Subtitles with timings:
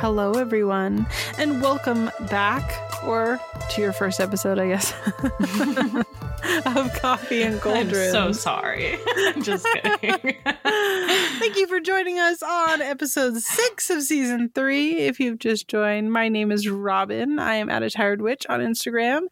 [0.00, 2.62] Hello, everyone, and welcome back,
[3.04, 3.40] or
[3.70, 4.92] to your first episode, I guess,
[6.66, 8.96] of Coffee and I'm so sorry.
[9.16, 10.36] I'm just kidding.
[10.44, 14.98] Thank you for joining us on episode six of season three.
[14.98, 17.40] If you've just joined, my name is Robin.
[17.40, 19.22] I am at a tired witch on Instagram,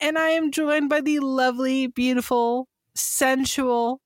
[0.00, 2.66] and I am joined by the lovely, beautiful,
[2.96, 4.00] sensual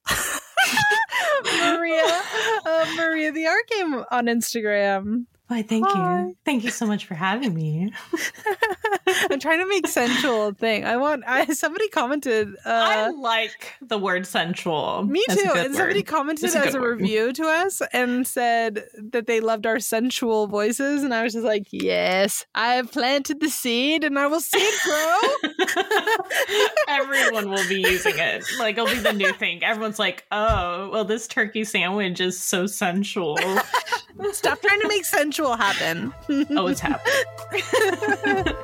[1.45, 2.23] Maria,
[2.66, 5.24] uh, Maria the Arcane on Instagram.
[5.50, 6.20] Why, thank Hi.
[6.20, 6.36] you.
[6.45, 7.92] Thank you so much for having me.
[9.30, 10.84] I'm trying to make sensual thing.
[10.84, 11.24] I want.
[11.27, 12.54] I somebody commented.
[12.64, 15.02] I Uh, like the word sensual.
[15.05, 15.50] me That's too.
[15.52, 16.06] And somebody word.
[16.06, 17.00] commented a as a word.
[17.00, 21.44] review to us and said that they loved our sensual voices, and I was just
[21.44, 26.14] like, "Yes, I have planted the seed, and I will see it grow."
[26.88, 28.44] Everyone will be using it.
[28.60, 29.64] Like it'll be the new thing.
[29.64, 33.36] Everyone's like, "Oh, well, this turkey sandwich is so sensual."
[34.32, 36.12] Stop trying to make sensual happen.
[36.50, 37.14] oh, it's happening.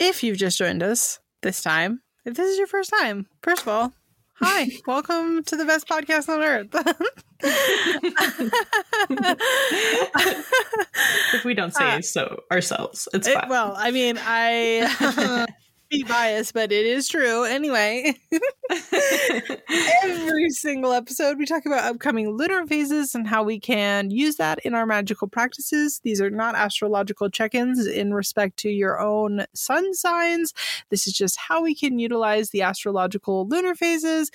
[0.00, 3.68] if you've just joined us this time, if this is your first time, first of
[3.68, 3.92] all,
[4.34, 6.68] hi, welcome to the best podcast on earth.
[11.34, 13.48] if we don't say Uh, so ourselves, it's It- fine.
[13.48, 15.46] well, I mean, I
[15.90, 17.44] be biased, but it is true.
[17.44, 18.14] Anyway,
[20.02, 24.58] every single episode we talk about upcoming lunar phases and how we can use that
[24.64, 26.00] in our magical practices.
[26.02, 30.52] These are not astrological check-ins in respect to your own sun signs.
[30.90, 34.30] This is just how we can utilize the astrological lunar phases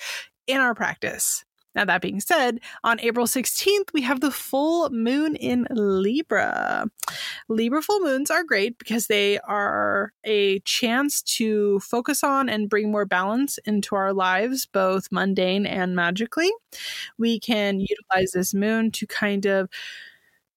[0.46, 1.44] in our practice.
[1.74, 6.86] Now, that being said, on April 16th, we have the full moon in Libra.
[7.48, 12.90] Libra full moons are great because they are a chance to focus on and bring
[12.90, 16.50] more balance into our lives, both mundane and magically.
[17.18, 19.68] We can utilize this moon to kind of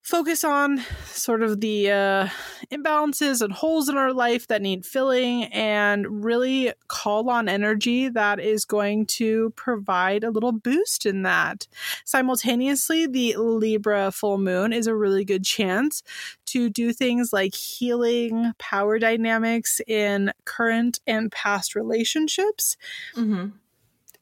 [0.03, 2.27] focus on sort of the uh,
[2.69, 8.37] imbalances and holes in our life that need filling and really call on energy that
[8.39, 11.67] is going to provide a little boost in that.
[12.03, 16.03] Simultaneously, the Libra full moon is a really good chance
[16.47, 22.75] to do things like healing power dynamics in current and past relationships.
[23.15, 23.53] Mhm.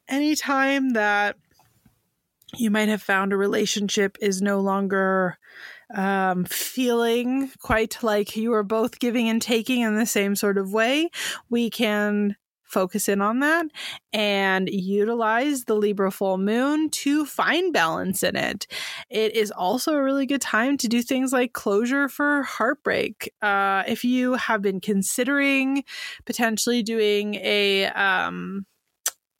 [0.08, 1.36] Anytime that
[2.54, 5.38] you might have found a relationship is no longer
[5.94, 10.72] um, feeling quite like you are both giving and taking in the same sort of
[10.72, 11.10] way,
[11.50, 12.36] we can
[12.72, 13.66] focus in on that
[14.12, 18.66] and utilize the Libra full moon to find balance in it.
[19.10, 23.30] It is also a really good time to do things like closure for heartbreak.
[23.42, 25.84] Uh, if you have been considering
[26.24, 28.64] potentially doing a um,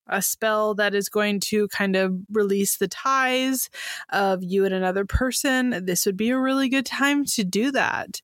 [0.08, 3.70] a spell that is going to kind of release the ties
[4.10, 8.20] of you and another person, this would be a really good time to do that.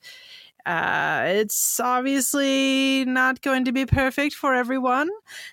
[0.66, 5.08] Uh, it's obviously not going to be perfect for everyone.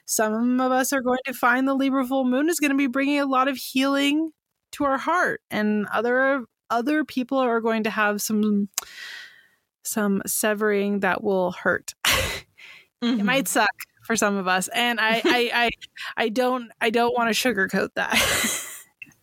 [0.05, 2.87] Some of us are going to find the Libra full moon is going to be
[2.87, 4.31] bringing a lot of healing
[4.73, 8.67] to our heart, and other other people are going to have some
[9.83, 11.93] some severing that will hurt.
[13.03, 13.19] Mhm.
[13.19, 13.69] it might suck
[14.05, 14.67] for some of us.
[14.69, 15.71] And I, I i
[16.17, 18.13] i don't i don't want to sugarcoat that.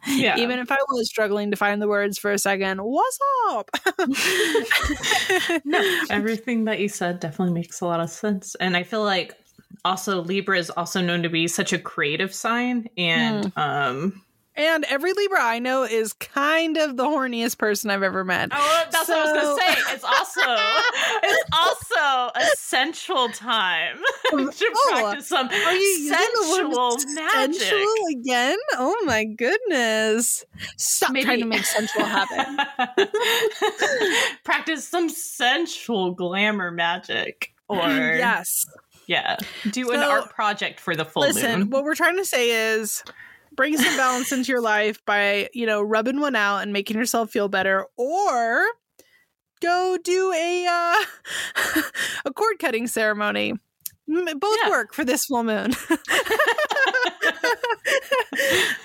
[0.05, 0.37] Yeah.
[0.37, 3.19] even if i was struggling to find the words for a second what's
[3.51, 3.71] up?
[5.65, 8.57] No, everything that you said definitely makes a lot of sense.
[8.57, 9.37] And I feel like
[9.85, 14.23] also Libra is also known to be such a creative sign and um
[14.55, 18.85] and every libra i know is kind of the horniest person i've ever met Oh,
[18.91, 19.95] that's what I was gonna say.
[19.95, 20.41] It's also
[21.23, 23.97] it's also a sensual time
[24.33, 27.61] oh, to Oh, practice some are you using the word sensual magic.
[27.63, 30.45] sensual again oh my goodness
[30.77, 32.59] stop Maybe- trying to make sensual happen
[34.45, 38.67] practice some sensual glamour magic, or yes
[39.09, 39.37] yeah,
[39.73, 41.71] do an art project for the full Listen, moon.
[41.71, 43.03] what we're trying to say is
[43.57, 47.31] bring some balance into your life by, you know, rubbing one out and making yourself
[47.31, 48.65] feel better or
[49.61, 51.83] go do a uh
[52.25, 53.55] a cord cutting ceremony.
[54.09, 54.71] Both Yeah.
[54.71, 55.73] work for this full moon.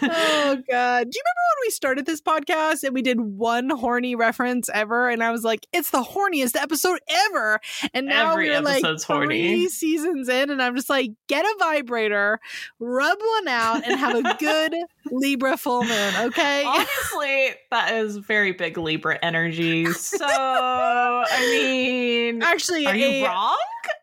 [0.03, 1.09] oh god.
[1.09, 5.09] Do you remember when we started this podcast and we did one horny reference ever
[5.09, 7.59] and I was like, it's the horniest episode ever.
[7.93, 9.69] And now Every we're like three horny.
[9.69, 12.39] seasons in and I'm just like, get a vibrator,
[12.79, 14.75] rub one out and have a good
[15.11, 16.63] Libra full moon, okay?
[16.65, 19.85] Honestly, that is very big Libra energy.
[19.93, 23.57] So, I mean, Actually, are a, you wrong?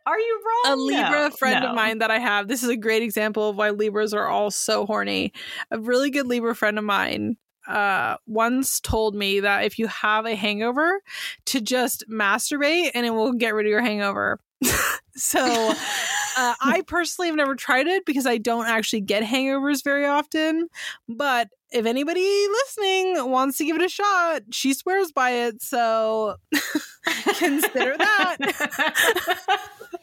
[0.07, 0.73] Are you wrong?
[0.73, 1.71] a Libra No, friend no.
[1.71, 2.49] of mine that I have.
[2.49, 5.33] This is a great example of why Libras are all so horny.
[5.71, 7.37] A really good Libra friend of mine
[7.67, 11.01] uh once told me that if you have a hangover
[11.47, 14.39] to just masturbate and it will get rid of your hangover.
[15.17, 15.73] so
[16.37, 20.69] uh, I personally have never tried it because I don't actually get hangovers very often.
[21.09, 25.61] But if anybody listening wants to give it a shot, she swears by it.
[25.61, 26.37] So
[27.39, 28.37] consider that.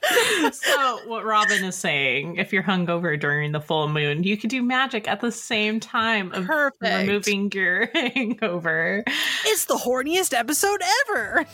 [0.54, 4.62] so, what Robin is saying, if you're hungover during the full moon, you could do
[4.62, 7.08] magic at the same time of Perfect.
[7.08, 9.04] removing your hangover.
[9.46, 11.46] It's the horniest episode ever.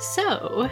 [0.00, 0.70] So,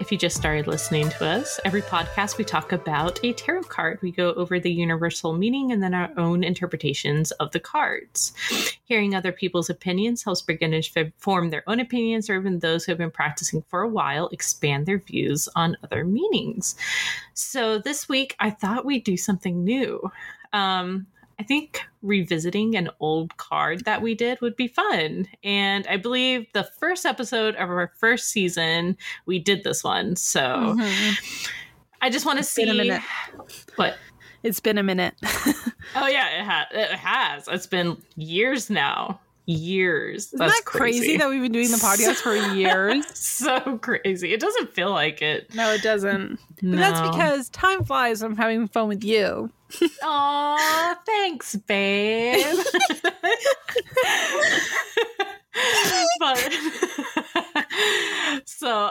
[0.00, 3.98] if you just started listening to us, every podcast we talk about a tarot card.
[4.00, 8.32] We go over the universal meaning and then our own interpretations of the cards.
[8.84, 12.98] Hearing other people's opinions helps beginners form their own opinions, or even those who have
[12.98, 16.74] been practicing for a while expand their views on other meanings.
[17.34, 20.10] So, this week I thought we'd do something new.
[20.54, 21.06] Um,
[21.42, 25.26] I think revisiting an old card that we did would be fun.
[25.42, 28.96] And I believe the first episode of our first season,
[29.26, 30.14] we did this one.
[30.14, 30.40] So
[30.78, 31.18] Mhm.
[32.00, 33.02] I just want to been a see minute.
[33.74, 33.96] what.
[34.44, 35.14] It's been a minute.
[35.96, 37.48] Oh yeah, it, ha- it has.
[37.48, 39.20] It's been years now.
[39.46, 40.26] Years.
[40.26, 41.16] Isn't That's that crazy.
[41.16, 43.04] that we've been doing the podcast for years?
[43.18, 44.32] so crazy.
[44.32, 45.52] It doesn't feel like it.
[45.54, 46.38] No, it doesn't.
[46.62, 49.50] But that's because time flies when I'm having fun with you.
[50.02, 52.44] Aw, thanks, babe.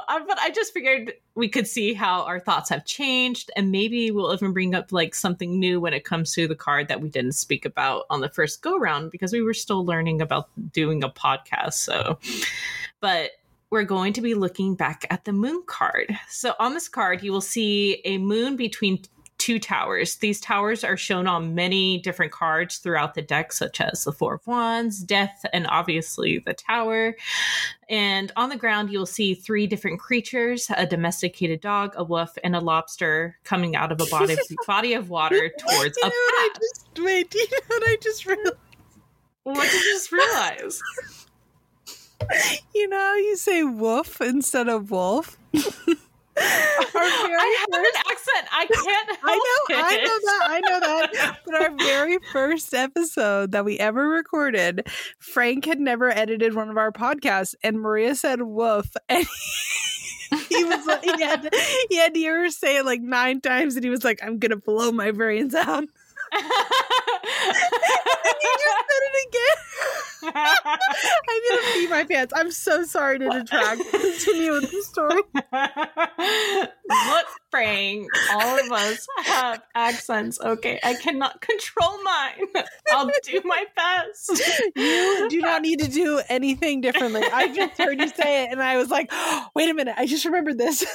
[0.07, 4.33] but I just figured we could see how our thoughts have changed, and maybe we'll
[4.33, 7.33] even bring up like something new when it comes to the card that we didn't
[7.33, 11.09] speak about on the first go round because we were still learning about doing a
[11.09, 11.74] podcast.
[11.74, 12.19] So,
[13.00, 13.31] but
[13.69, 16.18] we're going to be looking back at the moon card.
[16.30, 19.01] So on this card, you will see a moon between
[19.42, 20.18] two towers.
[20.18, 24.36] These towers are shown on many different cards throughout the deck, such as the Four
[24.36, 27.16] of Wands, Death, and obviously the Tower.
[27.90, 32.56] And on the ground, you'll see three different creatures a domesticated dog, a wolf, and
[32.56, 36.36] a lobster coming out of a body, body of water towards You a know what
[36.36, 36.62] I path.
[36.62, 37.34] just wait?
[37.34, 38.56] You know what I just realized?
[39.42, 40.82] What did you just realize?
[42.76, 45.40] You know you say woof instead of wolf?
[46.38, 46.44] Our
[46.94, 48.48] very I have first- an accent.
[48.51, 51.39] I can't help I know, I know that, I know that.
[51.45, 54.88] But our very first episode that we ever recorded,
[55.19, 59.25] Frank had never edited one of our podcasts, and Maria said "woof," and
[60.50, 61.50] he was like, he had,
[61.89, 64.39] he had to hear her say it like nine times, and he was like, "I'm
[64.39, 65.86] gonna blow my brains out."
[66.33, 66.44] And
[68.39, 69.57] he just said it again.
[70.24, 72.33] I'm gonna pee my pants.
[72.36, 73.81] I'm so sorry to detract.
[73.92, 75.22] Continue with the story.
[76.89, 80.39] Look, Frank, all of us have accents.
[80.39, 82.66] Okay, I cannot control mine.
[82.92, 84.42] I'll do my best.
[84.75, 87.24] You do not need to do anything differently.
[87.31, 89.12] I just heard you say it and I was like,
[89.56, 90.86] wait a minute, I just remembered this.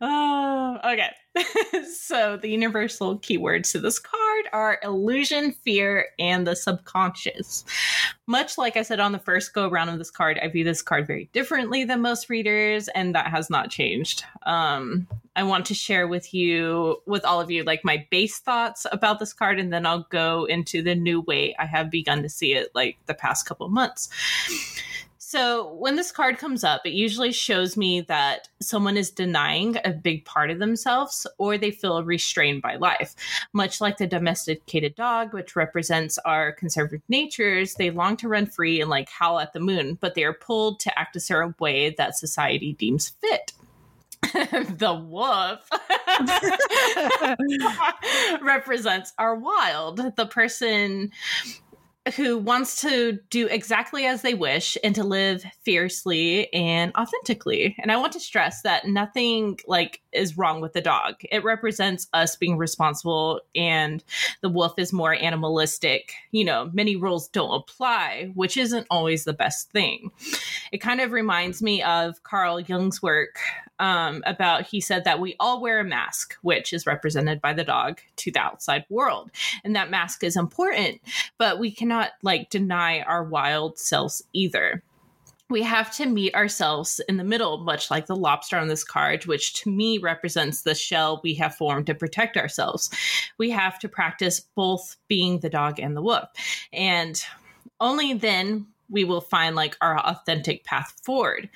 [0.00, 1.10] oh, okay.
[1.92, 7.64] so the universal keywords to this card are illusion, fear, and the subconscious.
[8.26, 10.82] Much like I said on the first go around of this card, I view this
[10.82, 14.24] card very differently than most readers, and that has not changed.
[14.44, 18.86] Um, I want to share with you, with all of you, like my base thoughts
[18.92, 22.28] about this card, and then I'll go into the new way I have begun to
[22.28, 24.10] see it, like the past couple months.
[25.32, 29.88] So, when this card comes up, it usually shows me that someone is denying a
[29.90, 33.14] big part of themselves or they feel restrained by life.
[33.54, 38.82] Much like the domesticated dog, which represents our conservative natures, they long to run free
[38.82, 41.94] and like howl at the moon, but they are pulled to act a certain way
[41.96, 43.54] that society deems fit.
[44.34, 45.66] the wolf
[48.42, 51.10] represents our wild, the person
[52.16, 57.76] who wants to do exactly as they wish and to live fiercely and authentically.
[57.78, 61.14] And I want to stress that nothing like is wrong with the dog.
[61.30, 64.02] It represents us being responsible and
[64.40, 66.12] the wolf is more animalistic.
[66.32, 70.10] You know, many rules don't apply, which isn't always the best thing.
[70.72, 73.38] It kind of reminds me of Carl Jung's work
[73.82, 77.64] um, about he said that we all wear a mask, which is represented by the
[77.64, 79.30] dog to the outside world.
[79.64, 81.00] And that mask is important,
[81.36, 84.82] but we cannot like deny our wild selves either
[85.50, 89.26] we have to meet ourselves in the middle, much like the lobster on this card,
[89.26, 92.88] which to me represents the shell we have formed to protect ourselves.
[93.36, 96.30] We have to practice both being the dog and the wolf.
[96.72, 97.22] And
[97.80, 101.50] only then we will find like our authentic path forward.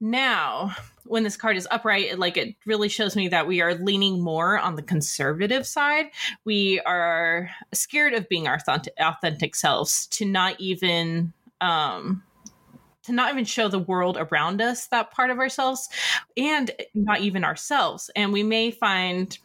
[0.00, 0.74] Now,
[1.04, 4.20] when this card is upright, it, like it really shows me that we are leaning
[4.20, 6.06] more on the conservative side.
[6.44, 12.22] We are scared of being our authentic, authentic selves to not even um
[13.04, 15.88] to not even show the world around us that part of ourselves
[16.36, 18.10] and not even ourselves.
[18.14, 19.36] And we may find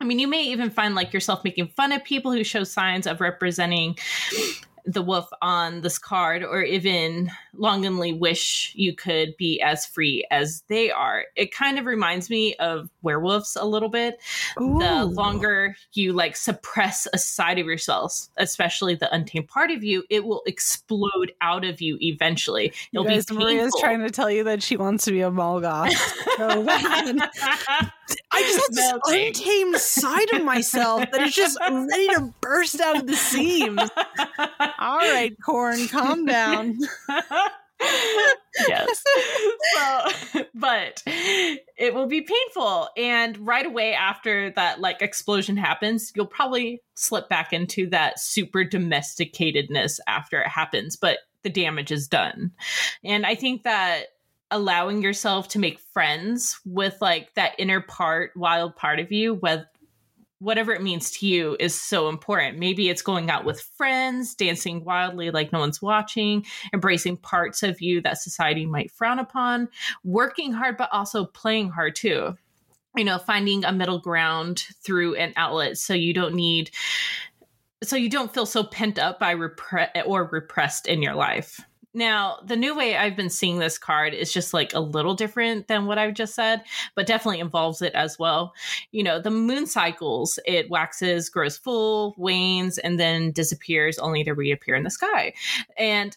[0.00, 3.06] I mean, you may even find like yourself making fun of people who show signs
[3.06, 3.96] of representing
[4.86, 10.62] the wolf on this card or even longingly wish you could be as free as
[10.68, 11.24] they are.
[11.36, 14.20] It kind of reminds me of werewolves a little bit.
[14.60, 14.78] Ooh.
[14.78, 20.04] The longer you like suppress a side of yourself, especially the untamed part of you,
[20.10, 22.72] it will explode out of you eventually.
[22.92, 25.30] It'll you guys, be Maria's trying to tell you that she wants to be a
[25.30, 25.92] Molgoth.
[28.30, 32.96] I just have this untamed side of myself that is just ready to burst out
[32.96, 33.80] of the seams.
[34.78, 36.78] All right, Corn, calm down.
[38.68, 39.02] yes.
[39.74, 42.88] So, but it will be painful.
[42.96, 48.64] And right away after that like explosion happens, you'll probably slip back into that super
[48.64, 52.52] domesticatedness after it happens, but the damage is done.
[53.02, 54.04] And I think that
[54.50, 59.64] allowing yourself to make friends with like that inner part, wild part of you, with
[60.38, 62.58] whatever it means to you is so important.
[62.58, 67.80] Maybe it's going out with friends, dancing wildly like no one's watching, embracing parts of
[67.80, 69.68] you that society might frown upon,
[70.04, 72.36] working hard, but also playing hard too.
[72.94, 76.70] You know, finding a middle ground through an outlet so you don't need,
[77.82, 81.60] so you don't feel so pent up by repre- or repressed in your life.
[81.94, 85.68] Now, the new way I've been seeing this card is just like a little different
[85.68, 86.64] than what I've just said,
[86.96, 88.52] but definitely involves it as well.
[88.90, 94.34] You know, the moon cycles, it waxes, grows full, wanes, and then disappears only to
[94.34, 95.34] reappear in the sky.
[95.78, 96.16] And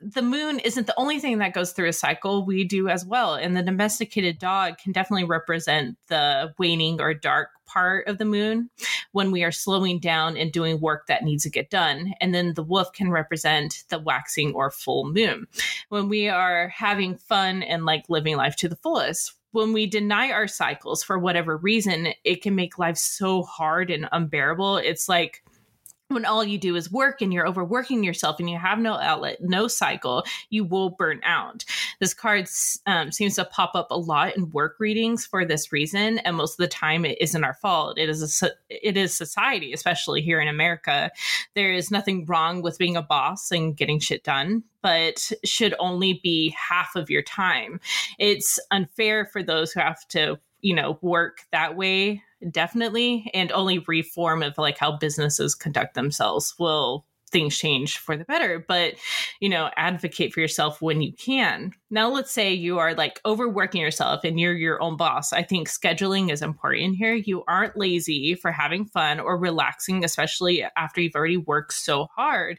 [0.00, 2.44] the moon isn't the only thing that goes through a cycle.
[2.44, 3.34] We do as well.
[3.34, 8.70] And the domesticated dog can definitely represent the waning or dark part of the moon
[9.12, 12.12] when we are slowing down and doing work that needs to get done.
[12.20, 15.46] And then the wolf can represent the waxing or full moon
[15.88, 20.30] when we are having fun and like living life to the fullest when we deny
[20.30, 24.76] our cycles for whatever reason, it can make life so hard and unbearable.
[24.76, 25.42] It's like
[26.08, 29.38] when all you do is work and you're overworking yourself and you have no outlet,
[29.40, 31.64] no cycle, you will burn out.
[32.00, 32.46] This card
[32.86, 36.52] um, seems to pop up a lot in work readings for this reason, and most
[36.52, 37.98] of the time it isn't our fault.
[37.98, 41.10] It is a it is society, especially here in America.
[41.54, 46.20] There is nothing wrong with being a boss and getting shit done, but should only
[46.22, 47.80] be half of your time.
[48.18, 52.20] It's unfair for those who have to you know work that way
[52.50, 57.06] definitely and only reform of like how businesses conduct themselves will
[57.36, 58.94] things change for the better but
[59.40, 61.70] you know advocate for yourself when you can.
[61.90, 65.34] Now let's say you are like overworking yourself and you're your own boss.
[65.34, 67.12] I think scheduling is important here.
[67.12, 72.58] You aren't lazy for having fun or relaxing especially after you've already worked so hard.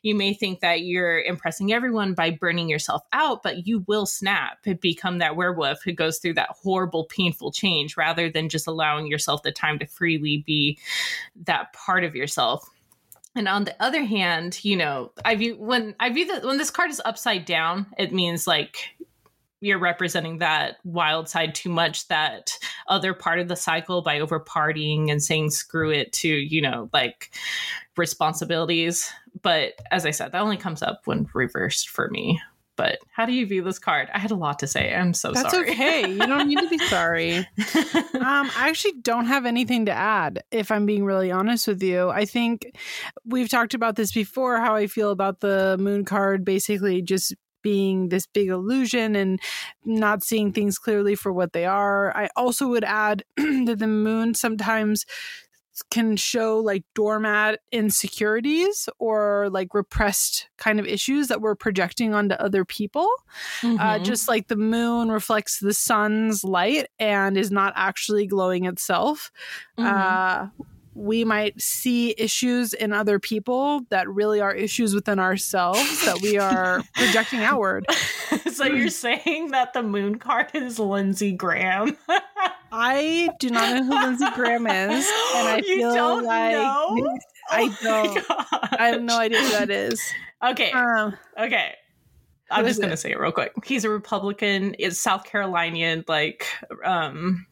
[0.00, 4.56] You may think that you're impressing everyone by burning yourself out but you will snap
[4.64, 9.06] and become that werewolf who goes through that horrible painful change rather than just allowing
[9.06, 10.78] yourself the time to freely be
[11.44, 12.70] that part of yourself
[13.34, 16.70] and on the other hand, you know, I view when I view that when this
[16.70, 18.96] card is upside down, it means like
[19.60, 22.52] you're representing that wild side too much, that
[22.86, 26.90] other part of the cycle by over partying and saying screw it to, you know,
[26.92, 27.32] like
[27.96, 29.10] responsibilities.
[29.42, 32.40] But as I said, that only comes up when reversed for me.
[32.76, 34.08] But how do you view this card?
[34.12, 34.92] I had a lot to say.
[34.94, 35.66] I'm so That's sorry.
[35.66, 36.10] That's okay.
[36.10, 37.36] You don't need to be sorry.
[37.36, 37.44] um,
[38.56, 42.10] I actually don't have anything to add, if I'm being really honest with you.
[42.10, 42.72] I think
[43.24, 48.10] we've talked about this before how I feel about the moon card basically just being
[48.10, 49.40] this big illusion and
[49.84, 52.16] not seeing things clearly for what they are.
[52.16, 55.06] I also would add that the moon sometimes
[55.90, 62.34] can show like doormat insecurities or like repressed kind of issues that we're projecting onto
[62.36, 63.08] other people.
[63.60, 63.80] Mm-hmm.
[63.80, 69.32] Uh, just like the moon reflects the sun's light and is not actually glowing itself.
[69.78, 69.86] Mm-hmm.
[69.86, 70.64] Uh,
[70.94, 76.38] we might see issues in other people that really are issues within ourselves that we
[76.38, 77.86] are projecting outward.
[78.52, 81.96] so you're saying that the moon card is Lindsey Graham?
[82.72, 87.18] I do not know who Lindsey Graham is, and I you feel like know?
[87.50, 88.80] I oh don't.
[88.80, 90.00] I have no idea who that is.
[90.42, 90.72] Okay.
[90.72, 91.74] Um, okay.
[92.50, 93.52] I'm just gonna say it real quick.
[93.64, 94.74] He's a Republican.
[94.74, 96.46] Is South Carolinian, like
[96.84, 97.46] um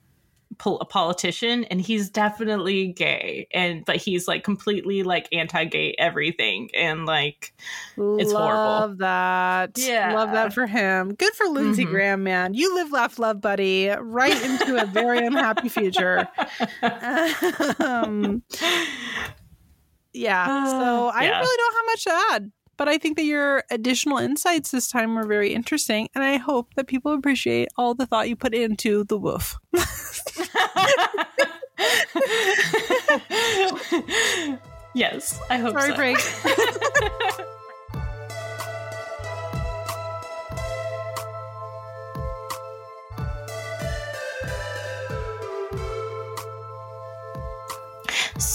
[0.65, 7.05] a politician and he's definitely gay and but he's like completely like anti-gay everything and
[7.05, 7.53] like
[7.97, 11.93] it's love horrible love that yeah love that for him good for lindsey mm-hmm.
[11.93, 16.29] graham man you live laugh love buddy right into a very unhappy future
[17.81, 18.43] um,
[20.13, 21.41] yeah so i yeah.
[21.41, 25.15] really don't have much to add but I think that your additional insights this time
[25.15, 29.05] were very interesting, and I hope that people appreciate all the thought you put into
[29.05, 29.57] the woof.
[34.95, 35.97] yes, I hope Sorry, so.
[35.97, 36.19] Frank.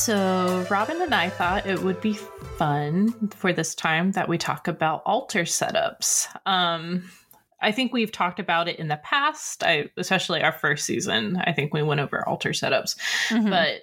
[0.08, 4.70] So, Robin and I thought it would be fun for this time that we talk
[4.70, 6.30] about altar setups.
[6.46, 7.12] Um,
[7.60, 11.42] I think we've talked about it in the past, I, especially our first season.
[11.46, 12.98] I think we went over altar setups,
[13.30, 13.50] mm-hmm.
[13.50, 13.82] but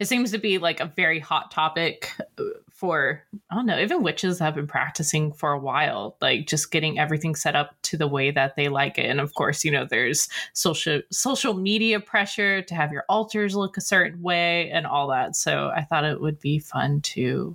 [0.00, 2.12] it seems to be like a very hot topic
[2.82, 6.98] for I don't know, even witches have been practicing for a while, like just getting
[6.98, 9.08] everything set up to the way that they like it.
[9.08, 13.76] And of course, you know, there's social social media pressure to have your altars look
[13.76, 15.36] a certain way and all that.
[15.36, 17.54] So I thought it would be fun to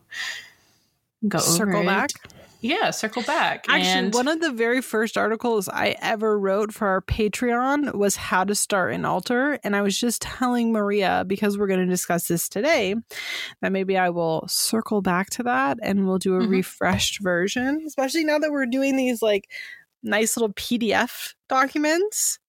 [1.27, 2.11] go circle back.
[2.59, 3.65] Yeah, circle back.
[3.67, 8.15] Actually, and- one of the very first articles I ever wrote for our Patreon was
[8.15, 9.59] how to start an altar.
[9.63, 12.95] And I was just telling Maria, because we're going to discuss this today,
[13.61, 16.51] that maybe I will circle back to that and we'll do a mm-hmm.
[16.51, 19.49] refreshed version, especially now that we're doing these like
[20.03, 22.39] nice little PDF documents.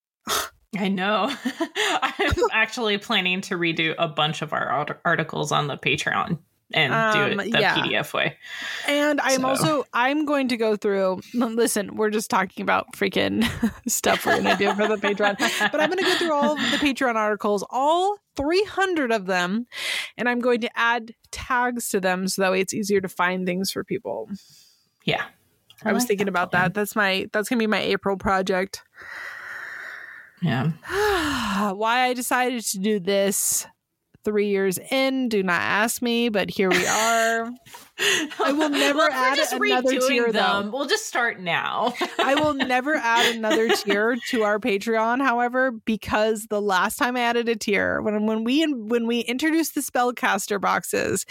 [0.77, 1.35] I know.
[2.03, 6.39] I'm actually planning to redo a bunch of our articles on the Patreon
[6.75, 7.77] and um, do it the yeah.
[7.77, 8.37] PDF way.
[8.87, 9.49] And I'm so.
[9.49, 11.21] also I'm going to go through.
[11.35, 13.45] Listen, we're just talking about freaking
[13.89, 15.39] stuff we're going to do for the Patreon,
[15.73, 19.67] but I'm going to go through all the Patreon articles, all 300 of them,
[20.17, 23.47] and I'm going to add tags to them so that way it's easier to find
[23.47, 24.29] things for people.
[25.05, 25.25] Yeah,
[25.85, 26.65] I, I was like thinking that about plan.
[26.65, 26.75] that.
[26.75, 28.83] That's my that's going to be my April project.
[30.43, 30.71] Yeah.
[31.73, 33.67] Why I decided to do this
[34.29, 35.31] three years in.
[35.31, 37.51] Do not ask me, but here we are.
[38.39, 40.67] I will never well, add another tier them.
[40.67, 40.71] though.
[40.71, 41.95] We'll just start now.
[42.19, 47.21] I will never add another tier to our Patreon, however, because the last time I
[47.21, 51.25] added a tier, when when we when we introduced the spellcaster boxes,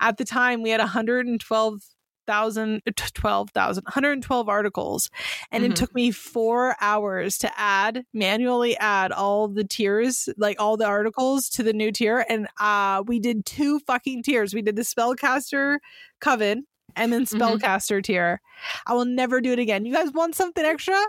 [0.00, 1.80] at the time we had 112
[2.26, 5.10] thousand, 12,000, 112 articles.
[5.50, 5.72] And mm-hmm.
[5.72, 10.86] it took me four hours to add, manually add all the tiers, like all the
[10.86, 12.24] articles to the new tier.
[12.28, 14.54] And uh, we did two fucking tiers.
[14.54, 15.78] We did the Spellcaster
[16.20, 17.40] Coven and then mm-hmm.
[17.40, 18.12] Spellcaster mm-hmm.
[18.12, 18.40] tier.
[18.86, 19.84] I will never do it again.
[19.84, 21.00] You guys want something extra?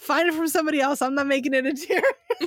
[0.00, 1.02] Find it from somebody else.
[1.02, 2.02] I'm not making it a tier.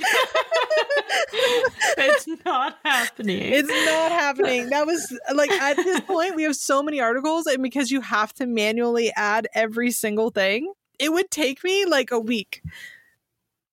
[1.96, 3.40] it's not happening.
[3.40, 4.70] It's not happening.
[4.70, 8.34] That was like at this point we have so many articles and because you have
[8.34, 12.60] to manually add every single thing, it would take me like a week.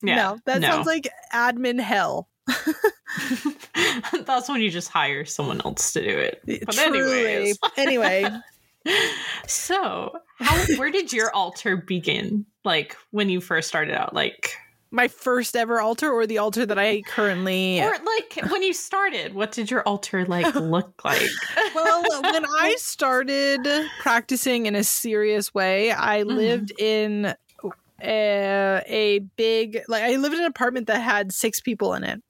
[0.03, 0.15] Yeah.
[0.15, 0.69] No, that no.
[0.69, 2.29] sounds like admin hell.
[4.25, 6.41] That's when you just hire someone else to do it.
[6.65, 7.25] But Truly.
[7.25, 7.59] anyways.
[7.77, 8.29] anyway.
[9.47, 12.45] So, how where did your altar begin?
[12.63, 14.54] like when you first started out like
[14.91, 19.34] my first ever altar or the altar that I currently or like when you started
[19.34, 21.21] what did your altar like look like
[21.73, 23.65] well when I started
[23.99, 26.38] practicing in a serious way I mm-hmm.
[26.38, 27.34] lived in
[28.04, 32.21] a, a, big like I lived in an apartment that had six people in it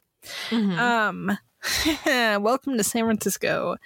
[0.50, 0.80] mm-hmm.
[0.80, 1.38] um
[2.44, 3.78] welcome to San Francisco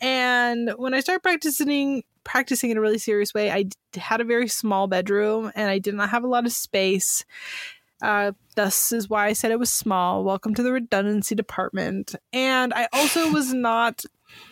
[0.00, 3.50] and when I started practicing practicing in a really serious way.
[3.50, 7.24] I had a very small bedroom and I did not have a lot of space.
[8.02, 10.24] Uh, this is why I said it was small.
[10.24, 12.14] Welcome to the redundancy department.
[12.32, 14.04] And I also was not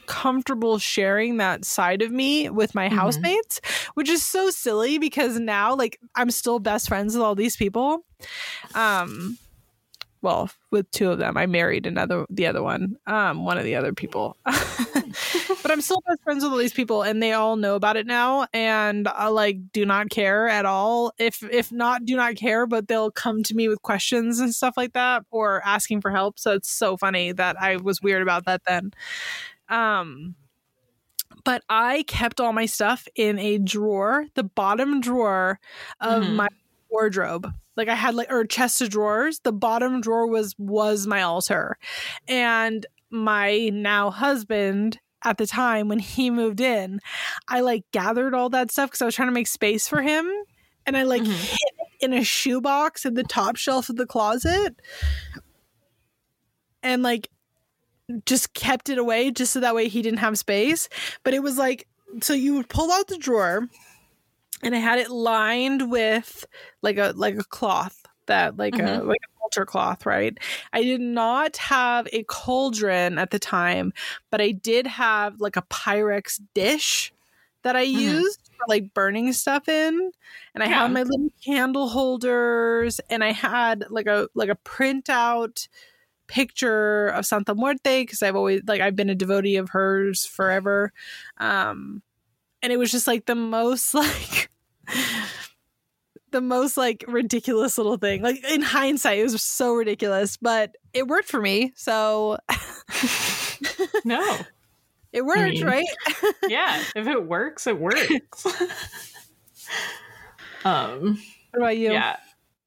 [0.07, 2.97] comfortable sharing that side of me with my mm-hmm.
[2.97, 3.61] housemates,
[3.95, 8.05] which is so silly because now, like, I'm still best friends with all these people.
[8.75, 9.39] Um,
[10.23, 11.37] well, with two of them.
[11.37, 14.37] I married another, the other one, um, one of the other people.
[15.63, 18.07] but I'm still best friends with all these people, and they all know about it
[18.07, 21.13] now, and I like do not care at all.
[21.19, 24.75] If if not, do not care, but they'll come to me with questions and stuff
[24.77, 26.39] like that, or asking for help.
[26.39, 28.93] So it's so funny that I was weird about that then.
[29.69, 30.35] Um,
[31.45, 35.59] but I kept all my stuff in a drawer, the bottom drawer
[36.01, 36.35] of Mhm.
[36.37, 36.49] my
[36.91, 37.53] wardrobe.
[37.77, 39.41] Like I had like or chest of drawers.
[39.41, 41.79] The bottom drawer was was my altar.
[42.29, 47.01] And my now husband at the time when he moved in,
[47.49, 50.31] I like gathered all that stuff because I was trying to make space for him.
[50.87, 51.33] And I like Mhm.
[51.35, 54.75] hid it in a shoebox in the top shelf of the closet.
[56.83, 57.29] And like
[58.27, 60.89] just kept it away just so that way he didn't have space.
[61.23, 61.87] But it was like
[62.23, 63.69] so you would pull out the drawer
[64.63, 66.45] and I had it lined with
[66.83, 68.00] like a like a cloth
[68.31, 69.05] that like a Mhm.
[69.05, 70.39] like a altar cloth, right?
[70.73, 73.93] I did not have a cauldron at the time,
[74.31, 77.13] but I did have like a Pyrex dish
[77.63, 78.23] that I Mhm.
[78.23, 80.13] used for like burning stuff in.
[80.55, 80.77] And I Yeah.
[80.79, 85.69] had my little candle holders and I had like a like a printout
[86.29, 90.93] picture of Santa Muerte because I've always like I've been a devotee of hers forever.
[91.39, 92.03] Um
[92.63, 94.51] and it was just like the most like
[96.31, 98.23] the most like ridiculous little thing.
[98.23, 101.73] Like in hindsight, it was so ridiculous, but it worked for me.
[101.77, 102.39] So
[104.05, 104.39] no.
[105.13, 105.87] it worked, mean, right?
[106.49, 106.83] Yeah.
[106.97, 108.47] If it works, it works.
[110.65, 111.93] um What about you?
[111.93, 112.17] Yeah.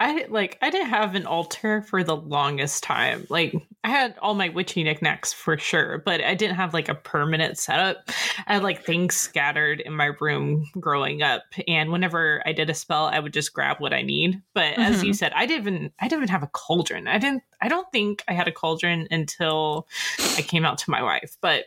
[0.04, 3.26] I like I didn't have an altar for the longest time.
[3.30, 6.96] Like I had all my witchy knickknacks for sure, but I didn't have like a
[6.96, 8.10] permanent setup.
[8.46, 12.74] I had like things scattered in my room growing up, and whenever I did a
[12.74, 14.42] spell, I would just grab what I need.
[14.54, 15.16] But as you mm-hmm.
[15.16, 17.08] said, I didn't even I didn't even have a cauldron.
[17.08, 19.88] I didn't I don't think I had a cauldron until
[20.36, 21.38] I came out to my wife.
[21.40, 21.64] But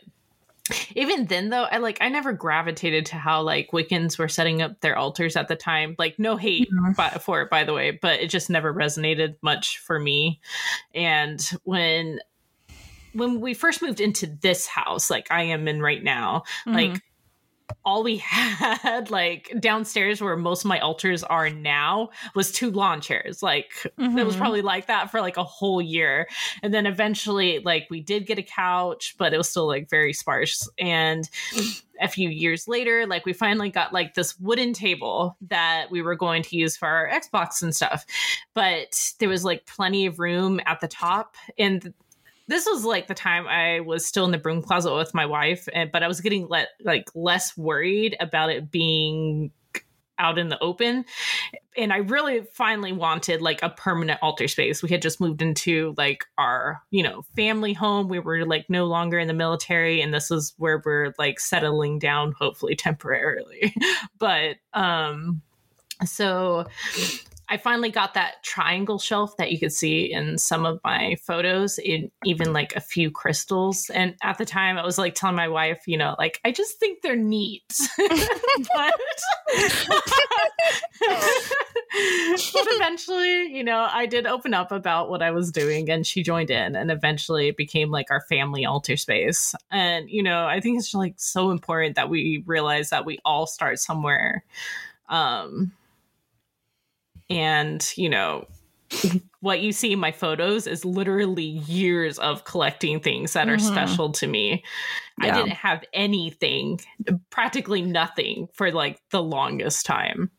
[0.95, 4.79] even then though i like i never gravitated to how like wiccans were setting up
[4.81, 6.95] their altars at the time like no hate Mhm.
[6.95, 10.39] by, for it by the way but it just never resonated much for me
[10.93, 12.19] and when
[13.13, 16.73] when we first moved into this house like i am in right now Mhm.
[16.73, 17.01] like
[17.85, 23.01] all we had like downstairs where most of my altars are now was two lawn
[23.01, 23.41] chairs.
[23.43, 24.37] Like it was Mhm.
[24.37, 26.27] probably like that for like a whole year.
[26.63, 30.13] And then eventually like we did get a couch but it was still like very
[30.13, 30.69] sparse.
[30.79, 31.29] And
[31.99, 36.15] a few years later like we finally got like this wooden table that we were
[36.15, 38.05] going to use for our xbox and stuff.
[38.53, 41.93] But there was like plenty of room at the top and
[42.47, 45.67] this was like the time I was still in the broom closet with my wife,
[45.73, 49.51] and but I was getting let like less worried about it being
[50.19, 51.05] out in the open.
[51.75, 54.81] And i really finally wanted like a permanent altar space.
[54.81, 58.07] We had just moved into like our you know family home.
[58.07, 61.99] We were like no longer in the military and this is where we're like settling
[61.99, 63.73] down hopefully temporarily.
[64.19, 65.41] But um
[66.05, 66.65] so
[67.49, 71.77] I finally got that triangle shelf that you could see in some of my photos,
[71.79, 73.89] in even like a few crystals.
[73.89, 76.77] And at the time, I was like telling my wife, you know, like, I just
[76.77, 77.63] think they're neat.
[77.97, 78.09] but,
[82.53, 86.23] but eventually, you know, I did open up about what I was doing and she
[86.23, 86.75] joined in.
[86.75, 89.55] And eventually it became like our family altar space.
[89.71, 93.47] And, you know, I think it's like so important that we realize that we all
[93.47, 94.43] start somewhere.
[95.07, 95.71] Um,
[97.29, 98.47] and you know
[99.41, 103.61] what you see in my photos is literally years of collecting things that are Mhm.
[103.61, 104.63] special to me
[105.19, 106.79] i didn't have anything
[107.29, 110.31] practically nothing for like the longest time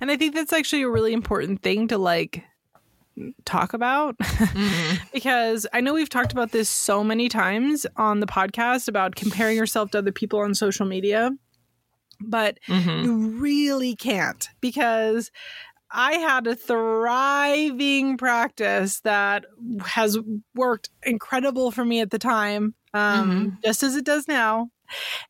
[0.00, 2.44] And I think that's actually a really important thing to like
[3.44, 4.14] talk about
[5.12, 9.56] because I know we've talked about this so many times on the podcast about comparing
[9.56, 11.32] yourself to other people on social media.
[12.20, 13.02] But Mhm.
[13.02, 15.32] you really can't because
[15.98, 19.46] I had a thriving practice that
[19.82, 20.18] has
[20.54, 24.68] worked incredible for me at the time, um, just as it does now.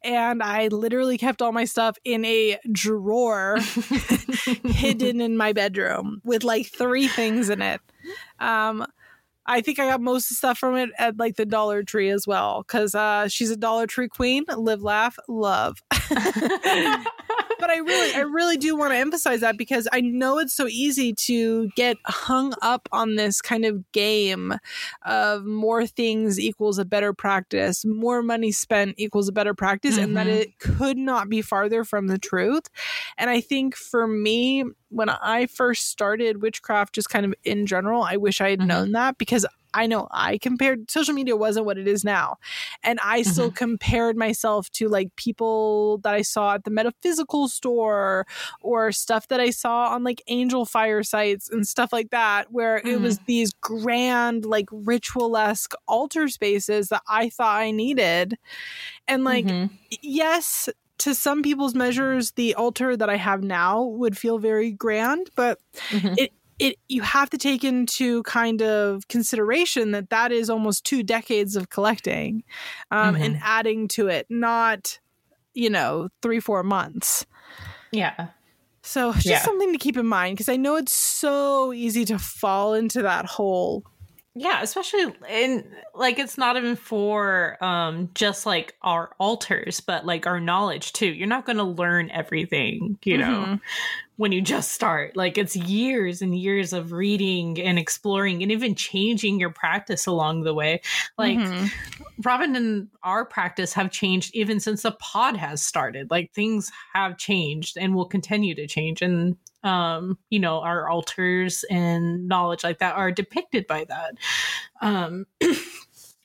[0.03, 3.59] And I literally kept all my stuff in a drawer
[4.65, 7.81] hidden in my bedroom with like three things in it.
[8.41, 8.85] Um,
[9.47, 12.11] I think I got most of the stuff from it at like the Dollar Tree
[12.11, 14.45] as well because uh, she's a Dollar Tree queen.
[14.57, 15.83] Live, laugh, love.
[17.59, 20.67] but I really, I really do want to emphasize that because I know it's so
[20.67, 24.55] easy to get hung up on this kind of game
[25.05, 30.05] of more things equals a better practice, more money spent equals a better practice, mm-hmm.
[30.05, 30.43] and that mm-hmm.
[30.43, 32.65] it could not be farther from the truth.
[33.17, 38.03] And I think for me, when I first started witchcraft, just kind of in general,
[38.03, 38.69] I wish I had mm-hmm.
[38.69, 39.47] known that because
[39.77, 42.39] I know I compared social media wasn't what it is now.
[42.83, 43.31] And I mm-hmm.
[43.31, 48.27] still compared myself to like people that I saw at the metaphysical store
[48.63, 52.89] or stuff that I saw on like Angelfire sites and stuff like that, where mm-hmm.
[52.89, 53.25] it was mm-hmm.
[53.27, 58.39] these grand, like ritualesque altar spaces that I thought I needed.
[59.07, 59.75] And like, mm-hmm.
[60.01, 65.31] yes, to some people's measures, the altar that I have now would feel very grand,
[65.35, 65.59] but
[65.91, 66.15] mm-hmm.
[66.17, 71.03] it it you have to take into kind of consideration that that is almost two
[71.03, 72.45] decades of collecting
[72.91, 73.25] um, mm-hmm.
[73.25, 74.99] and adding to it, not
[75.55, 77.27] you know three four months.
[77.93, 78.29] Yeah.
[78.83, 79.41] So just yeah.
[79.41, 83.27] something to keep in mind because I know it's so easy to fall into that
[83.27, 83.85] hole
[84.39, 90.27] yeah, especially in like it's not even for um just like our altars, but like
[90.27, 91.07] our knowledge too.
[91.07, 93.55] You're not going to learn everything, you know, mm-hmm.
[94.17, 95.17] when you just start.
[95.17, 100.43] Like it's years and years of reading and exploring and even changing your practice along
[100.43, 100.83] the way.
[101.17, 101.69] Like mm-hmm.
[102.23, 106.11] Robin and our practice have changed even since the pod has started.
[106.11, 111.65] Like things have changed and will continue to change and um, you know, our altars
[111.69, 114.15] and knowledge like that are depicted by that.
[114.81, 115.27] Um,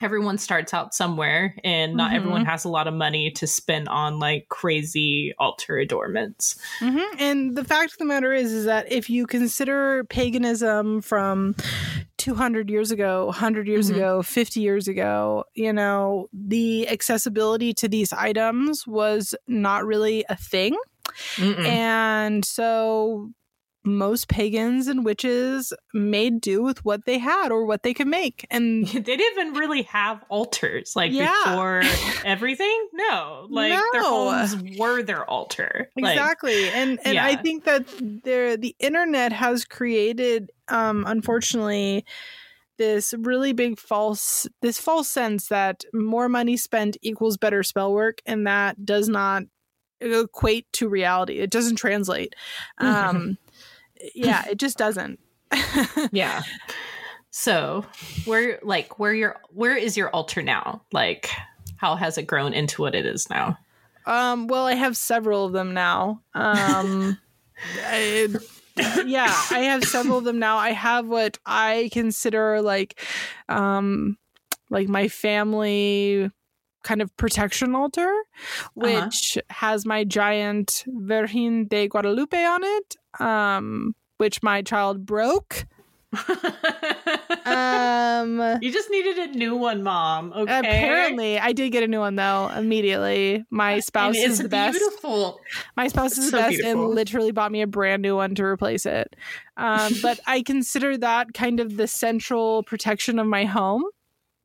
[0.01, 2.17] everyone starts out somewhere and not mm-hmm.
[2.17, 7.19] everyone has a lot of money to spend on like crazy altar adornments mm-hmm.
[7.19, 11.55] and the fact of the matter is is that if you consider paganism from
[12.17, 13.97] 200 years ago 100 years mm-hmm.
[13.97, 20.35] ago 50 years ago you know the accessibility to these items was not really a
[20.35, 20.75] thing
[21.37, 21.65] Mm-mm.
[21.65, 23.31] And so
[23.83, 28.45] most pagans and witches made do with what they had or what they could make.
[28.51, 31.33] And they didn't even really have altars like yeah.
[31.45, 31.81] before
[32.25, 32.87] everything.
[32.93, 33.83] No, like no.
[33.93, 35.89] their homes were their altar.
[35.95, 36.65] Exactly.
[36.65, 37.25] Like, and and yeah.
[37.25, 37.85] I think that
[38.23, 42.05] there the internet has created um unfortunately
[42.77, 48.21] this really big false this false sense that more money spent equals better spell work
[48.25, 49.43] and that does not
[50.01, 51.39] equate to reality.
[51.39, 52.35] It doesn't translate.
[52.79, 53.37] Um,
[54.15, 55.19] yeah, it just doesn't.
[56.11, 56.41] yeah.
[57.29, 57.85] So,
[58.25, 60.81] where like where your where is your altar now?
[60.91, 61.29] Like,
[61.77, 63.57] how has it grown into what it is now?
[64.05, 64.47] Um.
[64.47, 66.21] Well, I have several of them now.
[66.33, 67.17] Um.
[67.85, 68.27] I,
[69.05, 70.57] yeah, I have several of them now.
[70.57, 72.99] I have what I consider like,
[73.49, 74.17] um,
[74.69, 76.31] like my family
[76.83, 78.69] kind of protection altar, uh-huh.
[78.75, 79.55] which uh-huh.
[79.55, 85.65] has my giant Virgin de Guadalupe on it, um, which my child broke.
[87.45, 90.33] um, you just needed a new one, mom.
[90.33, 90.59] Okay.
[90.59, 93.45] Apparently, I did get a new one though immediately.
[93.49, 94.77] My spouse is the best.
[94.77, 95.39] Beautiful.
[95.77, 96.87] My spouse is the best beautiful.
[96.87, 99.15] and literally bought me a brand new one to replace it.
[99.55, 103.85] Um, but I consider that kind of the central protection of my home.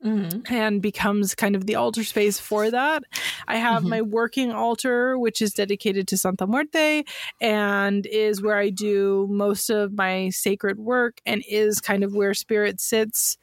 [0.05, 0.53] Mm-hmm.
[0.53, 3.01] and becomes kind of the altar space for that.
[3.47, 3.89] I have mm-hmm.
[3.89, 7.03] my working altar, which is dedicated to Santa Muerte
[7.41, 12.35] and is where I do most of my sacred work and is kind of where
[12.35, 13.39] spirit sits.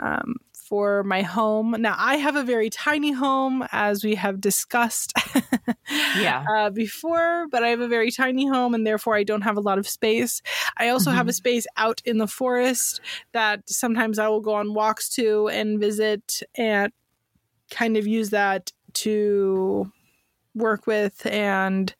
[0.00, 0.36] Um,
[0.68, 1.74] for my home.
[1.78, 5.14] Now, I have a very tiny home, as we have discussed
[6.18, 6.44] yeah.
[6.54, 9.62] Uh, before, but I have a very tiny home and therefore I don't have a
[9.62, 10.42] lot of space.
[10.76, 11.16] I also mm-hmm.
[11.16, 11.36] have a mm-hmm.
[11.36, 13.00] space out in the forest
[13.32, 16.92] that sometimes I will go on walks to and visit and
[17.70, 19.90] kind of use that to
[20.54, 21.94] work with and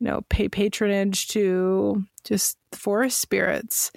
[0.00, 3.90] you know pay patronage to just forest spirits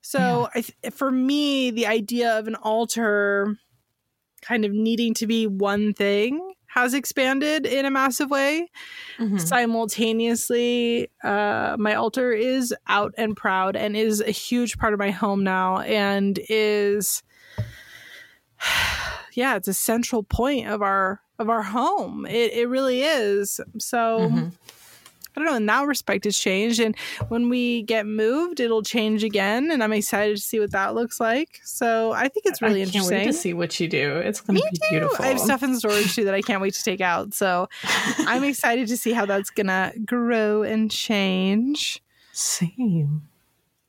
[0.00, 0.62] so yeah.
[0.84, 3.56] I, for me, the idea of an altar
[4.42, 8.70] kind of needing to be one thing has expanded in a massive way.
[9.18, 9.38] Mm-hmm.
[9.38, 15.10] Simultaneously, uh, my altar is out and proud and is a huge part of my
[15.10, 17.22] home now and is
[19.34, 22.26] yeah, it's a central point of our of our home.
[22.26, 23.60] It it really is.
[23.78, 24.48] So mm-hmm.
[25.36, 26.80] I don't know, in that respect, it's changed.
[26.80, 26.96] And
[27.28, 29.70] when we get moved, it'll change again.
[29.70, 31.60] And I'm excited to see what that looks like.
[31.64, 33.26] So I think it's really I interesting.
[33.26, 34.16] to see what you do.
[34.16, 34.90] It's going to be too.
[34.90, 35.24] beautiful.
[35.24, 37.34] I have stuff in storage too that I can't wait to take out.
[37.34, 37.68] So
[38.18, 42.02] I'm excited to see how that's going to grow and change.
[42.32, 43.28] Same.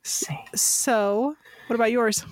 [0.02, 0.38] Same.
[0.54, 2.24] So, what about yours?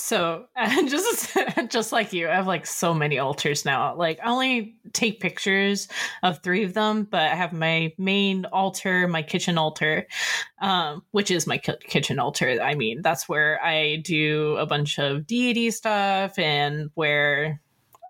[0.00, 0.46] So
[0.86, 1.36] just
[1.68, 3.94] just like you, I have like so many altars now.
[3.94, 5.88] Like I only take pictures
[6.22, 10.06] of three of them, but I have my main altar, my kitchen altar,
[10.60, 12.58] um, which is my kitchen altar.
[12.62, 17.60] I mean, that's where I do a bunch of deity stuff and where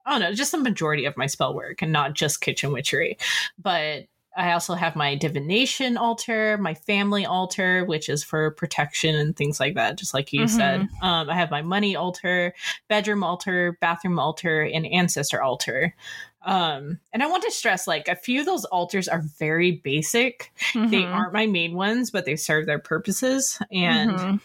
[0.06, 3.18] I don't know, just the majority of my spell work and not just kitchen witchery.
[3.58, 4.06] But
[4.38, 9.58] I also have my divination altar, my family altar, which is for protection and things
[9.58, 10.56] like that, just like you mm-hmm.
[10.56, 10.88] said.
[11.02, 12.54] Um, I have my money altar,
[12.86, 15.94] bedroom altar, bathroom altar, and ancestor altar.
[16.42, 20.52] Um, and I want to stress like a few of those altars are very basic.
[20.72, 20.90] Mm-hmm.
[20.90, 23.58] They aren't my main ones, but they serve their purposes.
[23.72, 24.36] And mm-hmm.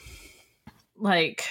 [0.98, 1.46] like,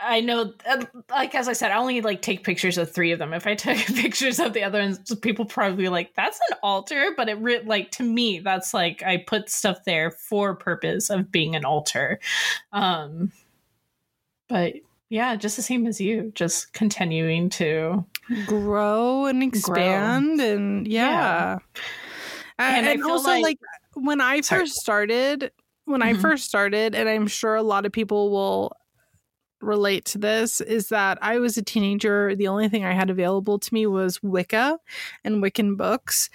[0.00, 3.18] I know, uh, like as I said, I only like take pictures of three of
[3.18, 3.32] them.
[3.32, 7.28] If I took pictures of the other ones, people probably like, "That's an altar," but
[7.28, 11.56] it re- like to me, that's like I put stuff there for purpose of being
[11.56, 12.20] an altar.
[12.72, 13.32] Um,
[14.48, 14.74] but
[15.08, 18.04] yeah, just the same as you, just continuing to
[18.46, 20.46] grow and expand, grow.
[20.46, 21.58] and yeah,
[22.58, 22.78] yeah.
[22.78, 23.58] and, and also like, like,
[23.94, 24.62] when I sorry.
[24.62, 25.50] first started,
[25.86, 26.18] when mm-hmm.
[26.18, 28.77] I first started, and I'm sure a lot of people will
[29.60, 32.34] relate to this is that I was a teenager.
[32.34, 34.78] The only thing I had available to me was Wicca
[35.24, 36.30] and Wiccan books.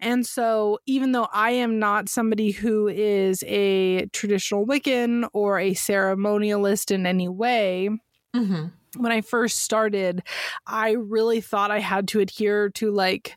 [0.00, 5.72] And so, even though I am not somebody who is a traditional Wiccan or a
[5.72, 7.90] ceremonialist in any way,
[8.34, 8.66] mm-hmm.
[8.96, 10.22] when I first started,
[10.66, 13.36] I really thought I had to adhere to like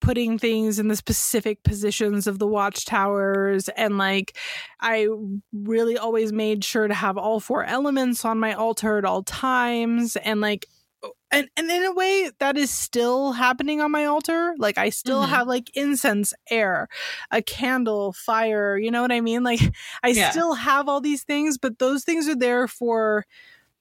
[0.00, 4.36] putting things in the specific positions of the watchtowers and like
[4.80, 5.06] i
[5.52, 10.16] really always made sure to have all four elements on my altar at all times
[10.16, 10.66] and like
[11.30, 15.22] and, and in a way that is still happening on my altar like i still
[15.22, 15.32] mm-hmm.
[15.32, 16.88] have like incense air
[17.30, 19.60] a candle fire you know what i mean like
[20.02, 20.30] i yeah.
[20.30, 23.24] still have all these things but those things are there for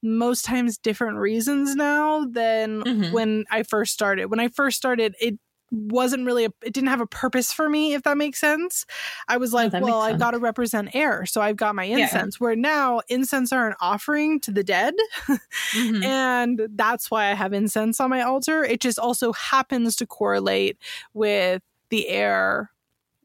[0.06, 3.12] most times different reasons now than mm-hmm.
[3.12, 4.28] when I first started.
[4.28, 5.40] When I first started, it
[5.72, 8.86] wasn't really a, it didn't have a purpose for me if that makes sense.
[9.28, 12.46] I was like well i've got to represent air so i've got my incense yeah.
[12.46, 14.94] where now incense are an offering to the dead
[15.28, 16.04] mm-hmm.
[16.04, 18.64] and that's why i have incense on my altar.
[18.64, 20.78] It just also happens to correlate
[21.14, 22.72] with the air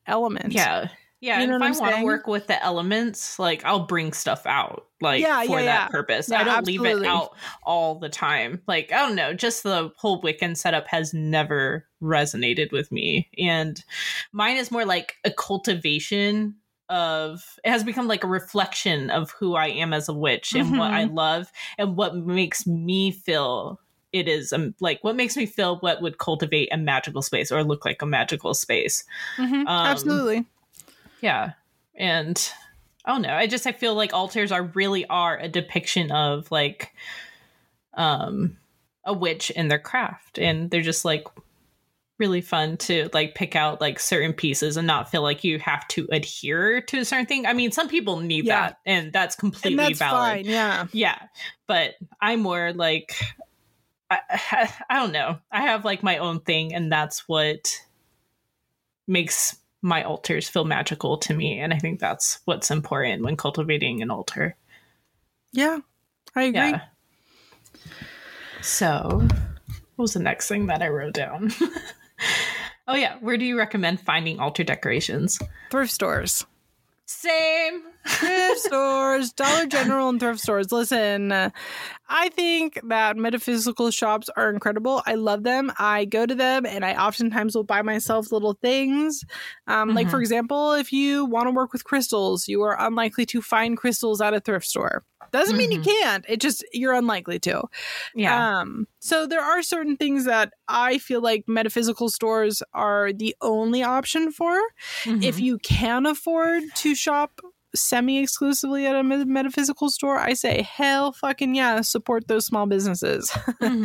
[0.07, 0.53] element.
[0.53, 0.89] Yeah
[1.21, 4.47] yeah, you know if I want to work with the elements, like I'll bring stuff
[4.47, 5.89] out, like yeah, for yeah, that yeah.
[5.89, 6.33] purpose.
[6.33, 6.95] I don't absolutely.
[6.95, 8.63] leave it out all the time.
[8.67, 13.85] Like I don't know, just the whole Wiccan setup has never resonated with me, and
[14.33, 16.57] mine is more like a cultivation
[16.89, 17.45] of.
[17.65, 20.79] It has become like a reflection of who I am as a witch and mm-hmm.
[20.79, 21.17] what I mm-hmm.
[21.17, 23.79] love and what makes me feel
[24.13, 27.63] it is um, like what makes me feel what would cultivate a magical space or
[27.63, 29.05] look like a magical space.
[29.37, 29.67] Mm-hmm.
[29.67, 30.47] Um, Absolutely
[31.21, 31.53] yeah.
[31.95, 32.53] And
[33.05, 33.35] I don't know.
[33.35, 36.93] I just I feel like altars are really are a depiction of like
[37.95, 38.57] um
[39.05, 41.27] a witch in their craft and they're just like
[42.21, 45.89] really fun to like pick out like certain pieces and not feel like you have
[45.89, 47.47] to adhere to a certain thing.
[47.47, 48.61] I mean, some people need yeah.
[48.61, 50.21] that and that's completely and that's valid.
[50.21, 50.87] Fine, yeah.
[50.93, 51.19] Yeah.
[51.67, 53.15] But I'm more like
[54.11, 55.39] I, I, I don't know.
[55.51, 57.75] I have like my own thing and that's what
[59.09, 61.59] makes my altars feel magical to me.
[61.59, 64.57] And I think that's what's important when cultivating an altar.
[65.53, 65.79] Yeah,
[66.35, 66.61] I agree.
[66.61, 66.81] Yeah.
[68.63, 69.27] So,
[69.97, 71.51] what was the next thing that I wrote down?
[72.89, 73.17] oh, yeah.
[73.21, 75.39] Where do you recommend finding altar decorations?
[75.71, 76.45] Thrift stores.
[77.07, 77.83] Same.
[78.07, 80.73] Thrift stores, Dollar General, and thrift stores.
[80.73, 85.03] Listen, I think that metaphysical shops are incredible.
[85.07, 85.73] I love them.
[85.79, 89.25] I go to them and I oftentimes will buy myself little things.
[89.67, 89.97] Um, mm-hmm.
[89.97, 93.77] Like, for example, if you want to work with crystals, you are unlikely to find
[93.77, 95.05] crystals at a thrift store.
[95.33, 95.83] Doesn't mean mm-hmm.
[95.89, 96.25] you can't.
[96.29, 97.63] It just you're unlikely to.
[98.17, 98.61] Yeah.
[98.61, 103.85] Um, so there are certain things that I feel like metaphysical stores are the only
[103.85, 104.61] option for.
[105.05, 105.23] Mm-hmm.
[105.23, 107.41] If you can afford to shop
[107.75, 113.31] semi exclusively at a metaphysical store, I say hell fucking yeah, support those small businesses.
[113.61, 113.85] Mm-hmm.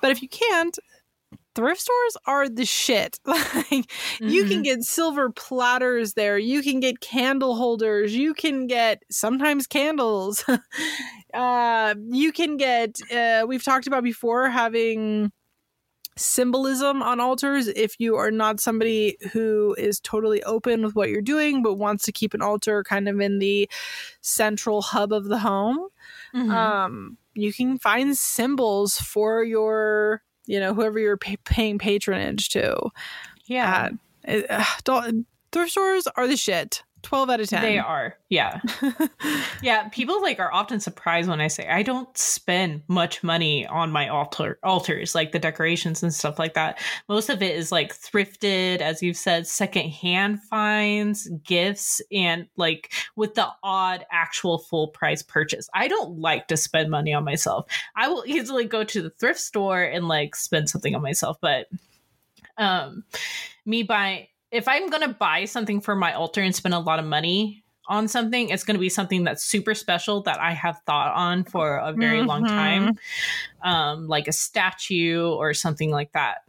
[0.00, 0.78] but if you can't,
[1.54, 3.18] thrift stores are the shit.
[3.26, 4.28] like mm-hmm.
[4.28, 4.62] you can mm-hmm.
[4.62, 10.44] get silver platters there, you can get candle holders, you can get sometimes candles.
[11.34, 15.32] uh you can get uh we've talked about before having
[16.16, 21.22] symbolism on altars if you are not somebody who is totally open with what you're
[21.22, 23.68] doing but wants to keep an altar kind of in the
[24.20, 25.88] central hub of the home.
[26.34, 26.50] Mm-hmm.
[26.50, 32.90] um you can find symbols for your you know whoever you're pay- paying patronage to.
[33.46, 33.90] Yeah.
[34.26, 35.12] Uh, uh,
[35.50, 37.62] thrift stores are the shit 12 out of 10.
[37.62, 38.16] They are.
[38.28, 38.60] Yeah.
[39.62, 39.88] yeah.
[39.88, 44.08] People like are often surprised when I say I don't spend much money on my
[44.08, 46.80] altar altars, like the decorations and stuff like that.
[47.08, 53.34] Most of it is like thrifted, as you've said, secondhand finds, gifts, and like with
[53.34, 55.68] the odd actual full price purchase.
[55.74, 57.66] I don't like to spend money on myself.
[57.96, 61.66] I will easily go to the thrift store and like spend something on myself, but
[62.58, 63.04] um
[63.64, 66.98] me buying if I'm going to buy something for my altar and spend a lot
[66.98, 70.80] of money on something, it's going to be something that's super special that I have
[70.86, 72.28] thought on for a very mm-hmm.
[72.28, 72.98] long time,
[73.62, 76.42] um, like a statue or something like that.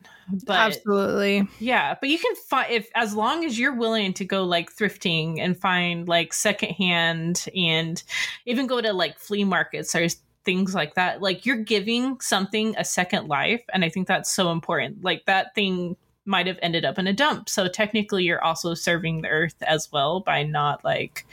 [0.45, 1.95] But absolutely, yeah.
[1.99, 5.59] But you can find if as long as you're willing to go like thrifting and
[5.59, 8.01] find like secondhand and
[8.45, 10.07] even go to like flea markets or
[10.45, 14.51] things like that like you're giving something a second life and i think that's so
[14.51, 15.95] important like that thing
[16.25, 17.49] might have ended up in a dump.
[17.49, 21.25] So technically, you're also serving the earth as well by not like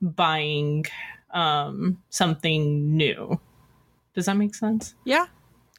[0.00, 0.86] buying
[1.32, 3.40] um, something new.
[4.14, 4.94] Does that make sense?
[5.04, 5.26] Yeah.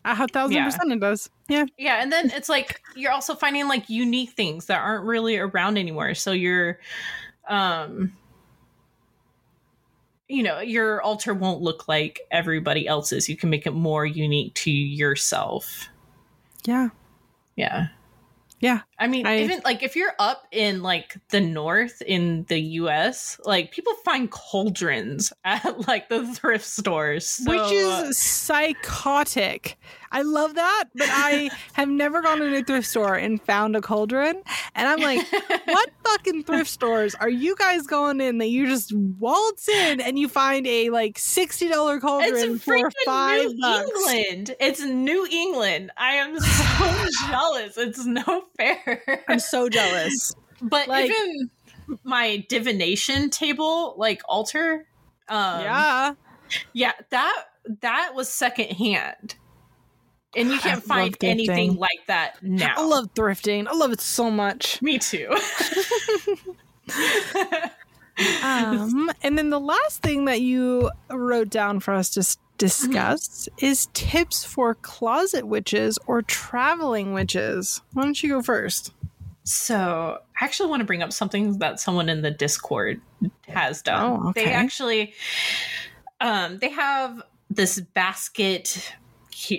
[0.05, 0.65] A thousand yeah.
[0.65, 1.29] percent it does.
[1.49, 1.65] Yeah.
[1.77, 2.01] Yeah.
[2.01, 6.13] And then it's like you're also finding like unique things that aren't really around anymore.
[6.13, 6.79] So you're
[7.49, 8.13] um
[10.29, 13.29] you know, your altar won't look like everybody else's.
[13.29, 15.89] You can make it more unique to yourself.
[16.65, 16.89] Yeah.
[17.55, 17.87] Yeah.
[18.59, 18.86] Yeah.
[18.99, 23.39] I mean, I, even like if you're up in like the north in the US,
[23.45, 27.27] like people find cauldrons at like the thrift stores.
[27.27, 29.77] So, which is psychotic.
[30.11, 33.81] I love that, but I have never gone to a thrift store and found a
[33.81, 34.41] cauldron.
[34.73, 35.27] And I'm like,
[35.65, 40.17] what fucking thrift stores are you guys going in that you just waltz in and
[40.17, 43.89] you find a like sixty dollar cauldron for five New bucks?
[43.89, 44.55] England.
[44.59, 45.91] It's New England.
[45.97, 47.77] I am so jealous.
[47.77, 48.86] It's no fair.
[49.27, 50.33] I'm so jealous.
[50.59, 51.51] But like, even
[52.03, 54.87] my divination table, like altar,
[55.29, 56.13] um, yeah,
[56.73, 57.43] yeah, that
[57.81, 59.35] that was secondhand
[60.35, 62.73] and you can't find anything like that now.
[62.77, 63.67] I love thrifting.
[63.67, 64.81] I love it so much.
[64.81, 65.29] Me too.
[68.43, 73.65] um, and then the last thing that you wrote down for us to discuss mm-hmm.
[73.65, 77.81] is tips for closet witches or traveling witches.
[77.93, 78.93] Why don't you go first?
[79.43, 82.99] So, I actually want to bring up something that someone in the Discord
[83.47, 84.19] has done.
[84.21, 84.45] Oh, okay.
[84.45, 85.13] They actually
[86.19, 88.93] um they have this basket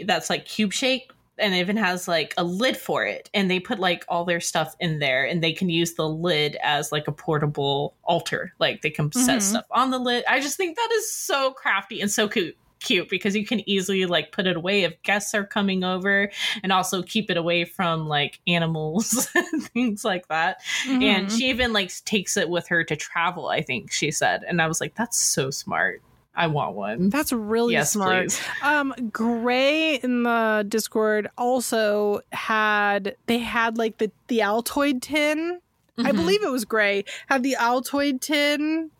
[0.05, 3.61] that's like cube shape and it even has like a lid for it and they
[3.61, 7.07] put like all their stuff in there and they can use the lid as like
[7.09, 9.21] a portable altar like they can mm-hmm.
[9.21, 12.57] set stuff on the lid i just think that is so crafty and so cute
[12.81, 16.31] cute because you can easily like put it away if guests are coming over
[16.63, 21.03] and also keep it away from like animals and things like that mm-hmm.
[21.03, 24.63] and she even like takes it with her to travel i think she said and
[24.63, 26.03] i was like that's so smart
[26.39, 27.09] I want one.
[27.09, 28.29] That's really yes, smart.
[28.29, 28.41] Please.
[28.63, 35.59] Um, Gray in the Discord also had they had like the the Altoid tin.
[35.99, 36.07] Mm-hmm.
[36.07, 38.93] I believe it was Gray had the Altoid tin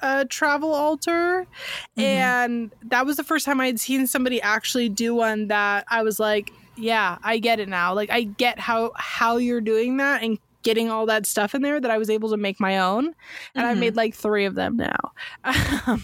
[0.00, 1.46] uh, travel altar,
[1.96, 2.00] mm-hmm.
[2.00, 6.02] and that was the first time I had seen somebody actually do one that I
[6.02, 7.94] was like, yeah, I get it now.
[7.94, 11.80] Like I get how how you're doing that and getting all that stuff in there
[11.80, 13.06] that I was able to make my own.
[13.06, 13.64] And mm-hmm.
[13.64, 15.12] I've made like three of them now.
[15.44, 15.96] uh,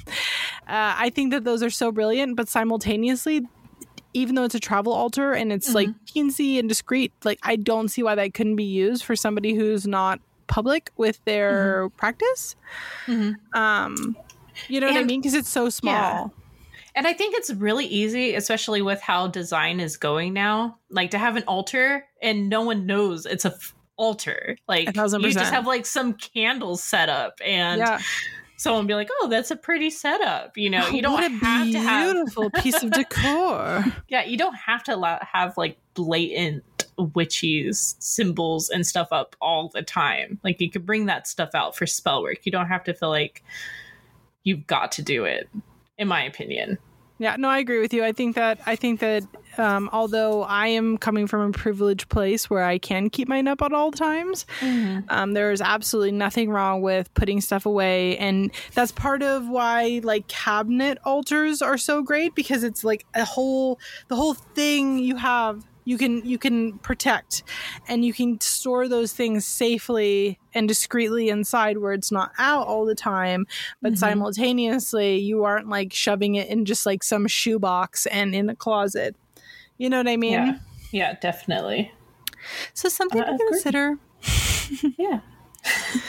[0.66, 3.42] I think that those are so brilliant, but simultaneously,
[4.14, 5.74] even though it's a travel altar and it's mm-hmm.
[5.74, 9.54] like teensy and discreet, like I don't see why that couldn't be used for somebody
[9.54, 10.20] who's not
[10.52, 11.96] public with their mm-hmm.
[11.96, 12.56] practice.
[13.06, 13.58] Mm-hmm.
[13.58, 14.16] Um,
[14.68, 15.22] you know and, what I mean?
[15.22, 15.94] Because it's so small.
[15.94, 16.26] Yeah.
[16.94, 21.18] And I think it's really easy, especially with how design is going now, like to
[21.18, 23.54] have an altar and no one knows it's a
[23.96, 24.58] altar.
[24.68, 27.98] Like you just have like some candles set up and yeah.
[28.58, 32.12] someone be like, "Oh, that's a pretty setup." You know, you don't have to have
[32.12, 33.86] beautiful piece of decor.
[34.08, 36.62] yeah, you don't have to have like blatant
[36.96, 40.38] witches symbols and stuff up all the time.
[40.44, 42.44] Like you could bring that stuff out for spell work.
[42.44, 43.42] You don't have to feel like
[44.44, 45.48] you've got to do it.
[45.98, 46.78] In my opinion.
[47.18, 48.02] Yeah, no, I agree with you.
[48.02, 49.24] I think that I think that
[49.56, 53.62] um, although I am coming from a privileged place where I can keep mine up
[53.62, 55.00] at all times, mm-hmm.
[55.08, 60.00] um, there is absolutely nothing wrong with putting stuff away, and that's part of why
[60.02, 63.78] like cabinet altars are so great because it's like a whole
[64.08, 67.42] the whole thing you have you can you can protect
[67.88, 72.84] and you can store those things safely and discreetly inside where it's not out all
[72.84, 73.46] the time.
[73.80, 73.98] But mm-hmm.
[73.98, 79.16] simultaneously you aren't like shoving it in just like some shoebox and in a closet.
[79.78, 80.32] You know what i mean?
[80.32, 80.58] Yeah.
[80.92, 81.92] Yeah definitely.
[82.74, 83.98] So something uh, to consider.
[84.96, 85.20] Yeah.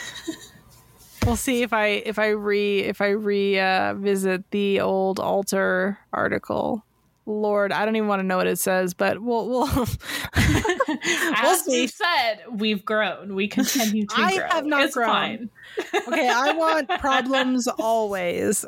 [1.26, 5.98] We'll see if I if I re if I re uh, visit the old altar
[6.12, 6.84] article.
[7.26, 9.66] Lord, I don't even want to know what it says, but we'll we'll
[10.34, 11.80] As see.
[11.80, 13.34] we've said, we've grown.
[13.34, 14.46] We continue to I grow.
[14.48, 15.08] have not it's grown.
[15.08, 15.50] fine.
[16.08, 16.28] okay.
[16.28, 18.64] I want problems always.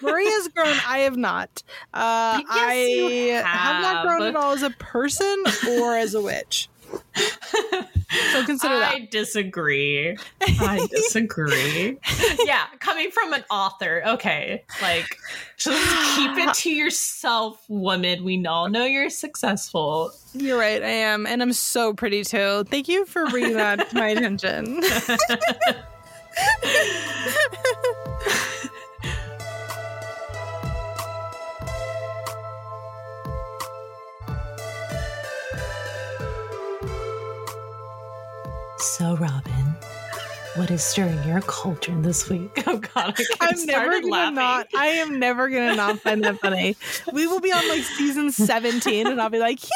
[0.00, 0.76] Maria's grown.
[0.88, 1.62] I have not.
[1.94, 5.44] Uh, Yes, I have not grown at all as a person
[5.78, 6.68] or as a witch.
[8.32, 8.94] So consider that.
[8.94, 10.16] I disagree.
[10.40, 11.98] I disagree.
[12.44, 14.64] yeah, coming from an author, okay.
[14.80, 15.18] Like,
[15.56, 18.24] just keep it to yourself, woman.
[18.24, 20.12] We all know you're successful.
[20.34, 20.82] You're right.
[20.82, 22.64] I am, and I'm so pretty too.
[22.64, 24.82] Thank you for bringing that to my attention.
[38.82, 39.76] So, Robin,
[40.56, 42.50] what is stirring your cauldron this week?
[42.72, 44.34] Oh God, I I'm never gonna laughing.
[44.34, 44.66] not.
[44.74, 46.74] I am never gonna not find that funny.
[47.12, 49.68] We will be on like season 17, and I'll be like, hee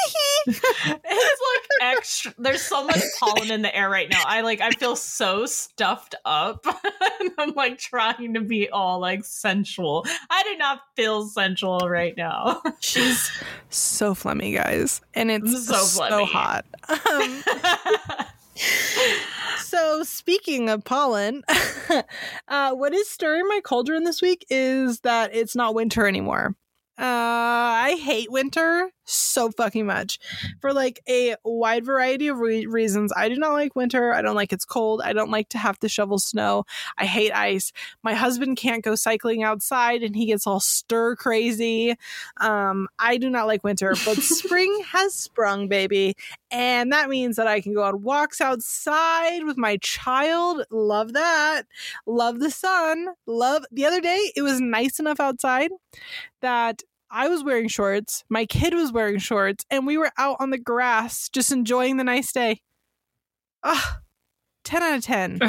[0.47, 0.53] hee.
[0.57, 0.61] it's
[1.03, 4.95] like extra there's so much pollen in the air right now i like i feel
[4.95, 6.65] so stuffed up
[7.21, 12.15] and i'm like trying to be all like sensual i do not feel sensual right
[12.17, 13.29] now She's
[13.69, 16.65] so phlegmy, guys, and it's So so, hot.
[16.89, 17.43] Um,
[19.59, 21.43] so speaking of pollen,
[22.47, 26.55] uh, what is stirring my cauldron this week is that it's not winter anymore.
[26.99, 30.19] Uh, I hate winter so fucking much
[30.61, 33.11] for like a wide variety of re- reasons.
[33.15, 34.13] I do not like winter.
[34.13, 35.01] I don't like it's cold.
[35.03, 36.65] I don't like to have to shovel snow.
[36.97, 37.71] I hate ice.
[38.03, 41.95] My husband can't go cycling outside and he gets all stir crazy.
[42.39, 46.15] Um, I do not like winter, but spring has sprung, baby.
[46.51, 50.63] And that means that I can go on walks outside with my child.
[50.69, 51.63] Love that.
[52.05, 53.07] Love the sun.
[53.25, 55.71] Love the other day, it was nice enough outside
[56.41, 60.49] that I was wearing shorts, my kid was wearing shorts, and we were out on
[60.49, 62.61] the grass just enjoying the nice day.
[63.63, 63.99] Ah,
[64.65, 65.39] 10 out of 10.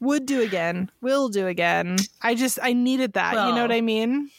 [0.00, 0.90] Would do again.
[1.00, 1.96] Will do again.
[2.22, 3.32] I just, I needed that.
[3.32, 4.30] you know what I mean?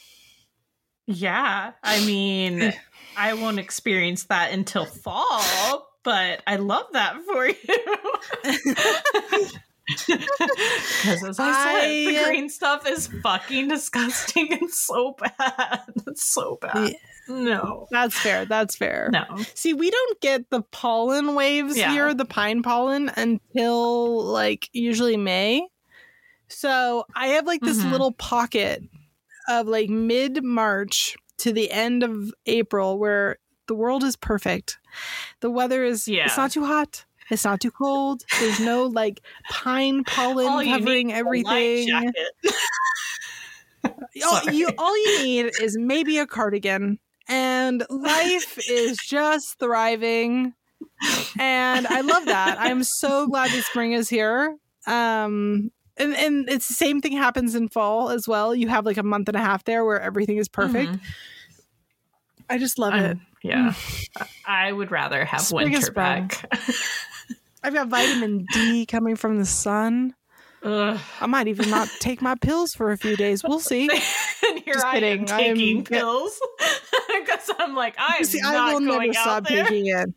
[1.08, 2.72] yeah i mean
[3.18, 7.56] i won't experience that until fall but i love that for you
[10.08, 15.82] Because as I said, the green stuff is fucking disgusting and so bad.
[16.08, 16.90] It's so bad.
[16.92, 16.98] Yeah.
[17.28, 17.88] No.
[17.92, 18.46] That's fair.
[18.46, 19.10] That's fair.
[19.12, 19.24] No.
[19.54, 21.92] See, we don't get the pollen waves Yeah.
[21.92, 25.68] here, the pine pollen, until like usually May.
[26.50, 27.92] So I have like this Mhm.
[27.92, 28.84] little pocket
[29.48, 33.38] of like mid March to the end of April where
[33.68, 34.80] the world is perfect.
[35.40, 36.26] The weather is Yeah.
[36.26, 37.06] it's not too hot.
[37.32, 38.24] It's not too cold.
[38.40, 41.88] There's no like pine pollen All you covering need is a everything.
[41.88, 42.54] jacket.
[44.26, 50.54] all you all you need is maybe a cardigan and life is just thriving
[51.40, 54.56] and i love that i'm so glad that spring is here
[54.86, 58.98] um and, and it's the same thing happens in fall as well you have like
[58.98, 61.00] a month and a half there where everything is perfect Mhm.
[62.50, 63.74] i just love it I'm- yeah.
[64.46, 66.46] I would rather have Spring winter back.
[67.64, 70.14] i've got vitamin d coming from the sun
[70.64, 71.00] Ugh.
[71.20, 73.90] i might even not take my pills for a few days we'll see
[74.50, 75.20] and here Just I kidding.
[75.22, 76.40] am taking I'm- pills
[77.20, 79.64] because I'm like I'm see not i will going never out stop there.
[79.66, 80.10] taking it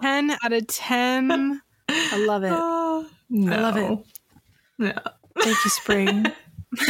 [0.00, 2.50] 10 out of 10 i love it
[3.32, 3.52] no.
[3.52, 3.98] I love it.
[4.78, 4.92] No.
[5.40, 6.26] Thank you, spring.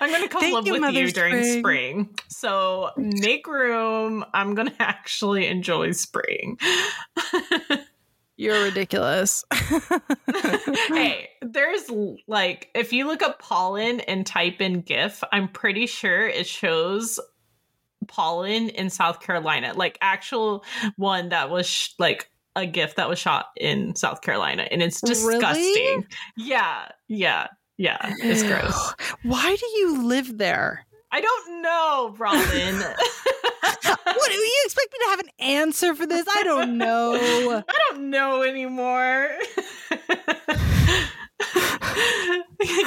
[0.00, 1.58] I'm gonna come Thank live you, with Mother you during Spring.
[1.60, 2.18] spring.
[2.28, 4.24] So make room.
[4.32, 6.58] I'm gonna actually enjoy spring.
[8.36, 9.44] You're ridiculous.
[9.52, 11.90] hey, there's
[12.26, 17.20] like if you look up pollen and type in GIF, I'm pretty sure it shows
[18.08, 20.64] pollen in South Carolina, like actual
[20.96, 25.02] one that was sh- like a GIF that was shot in South Carolina, and it's
[25.02, 25.14] Really?
[25.34, 26.06] disgusting.
[26.38, 27.48] Yeah, yeah,
[27.80, 28.14] yeah.
[28.22, 28.94] It's gross.
[29.22, 30.84] Why do you live there?
[31.10, 32.82] I don't know, Robin.
[34.04, 36.26] What do you expect me to have an answer for this?
[36.28, 37.14] I don't know.
[37.68, 39.30] I don't know anymore.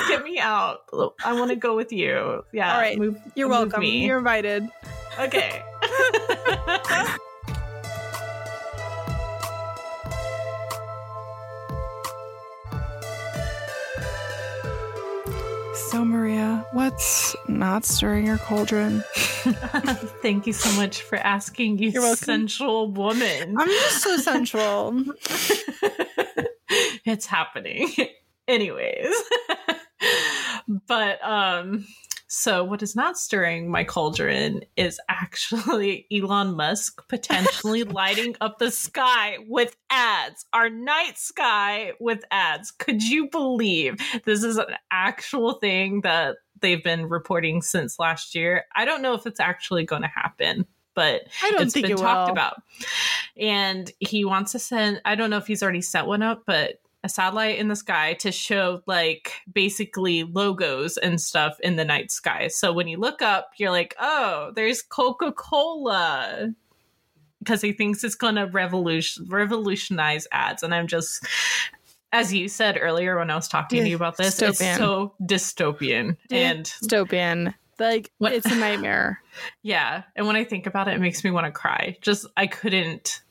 [0.08, 0.82] Get me out.
[1.24, 2.44] I want to go with you.
[2.52, 2.74] Yeah.
[2.74, 2.98] All right.
[2.98, 3.82] Move, You're move welcome.
[3.82, 4.06] me.
[4.06, 4.68] You're invited.
[5.20, 5.64] Okay.
[16.94, 19.04] What's not stirring your cauldron?
[20.22, 23.58] Thank you so much for asking, you You're sensual woman.
[23.58, 25.04] I'm just so sensual.
[27.04, 27.89] it's happening.
[28.48, 29.12] Anyways.
[30.88, 31.84] but um
[32.28, 38.72] so what is not stirring my cauldron is actually Elon Musk potentially lighting up the
[38.72, 40.46] sky with ads.
[40.52, 42.72] Our night sky with ads.
[42.72, 48.66] Could you believe this is an actual thing that they've been reporting since last year?
[48.76, 51.93] I don't know if it's actually going to happen but I don't it's think been
[51.93, 52.34] it talked will.
[52.34, 52.61] about.
[53.36, 56.80] And he wants to send I don't know if he's already set one up, but
[57.03, 62.11] a satellite in the sky to show like basically logos and stuff in the night
[62.11, 62.47] sky.
[62.47, 66.53] So when you look up, you're like, oh, there's Coca Cola.
[67.39, 70.64] Because he thinks it's going to revolution revolutionize ads.
[70.64, 71.28] And I'm just,
[72.14, 74.49] as you said earlier when I was talking to you about this, Dystopian.
[74.49, 76.16] it's so dystopian.
[76.32, 77.53] And dystopian.
[77.80, 79.20] Like it's a nightmare.
[79.64, 80.03] yeah.
[80.16, 81.97] And when I think about it, it makes me want to cry.
[82.01, 83.22] Just, I couldn't,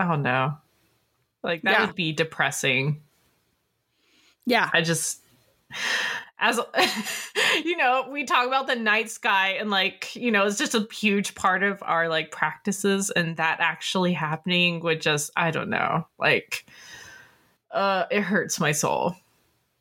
[0.00, 0.54] oh I don't know.
[1.42, 1.86] Like, that Yeah.
[1.86, 3.02] would be depressing.
[4.46, 4.70] Yeah.
[4.72, 5.20] I just
[6.38, 6.60] as
[7.64, 10.86] you know, we talk about the night sky and like, you know, it's just a
[10.92, 16.06] huge part of our like practices and that actually happening would just I don't know,
[16.18, 16.64] like
[17.70, 19.14] uh it hurts my soul.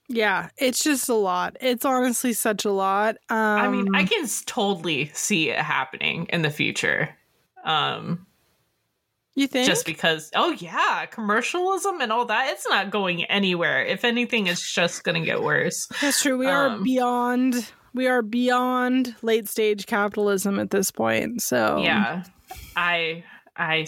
[0.10, 0.50] Yeah.
[0.58, 1.58] It's just a lot.
[1.60, 3.18] It's honestly such a lot.
[3.30, 7.10] Um I mean, I can totally see it happening in the future.
[7.64, 8.26] Um
[9.36, 13.86] you think just because oh yeah, commercialism and all that, it's not going anywhere.
[13.86, 15.88] If anything, it's just going to get worse.
[16.02, 16.40] That's true.
[16.40, 21.42] We are Um, beyond we are beyond late stage capitalism at this point.
[21.44, 22.24] So yeah
[22.76, 23.24] i
[23.56, 23.86] i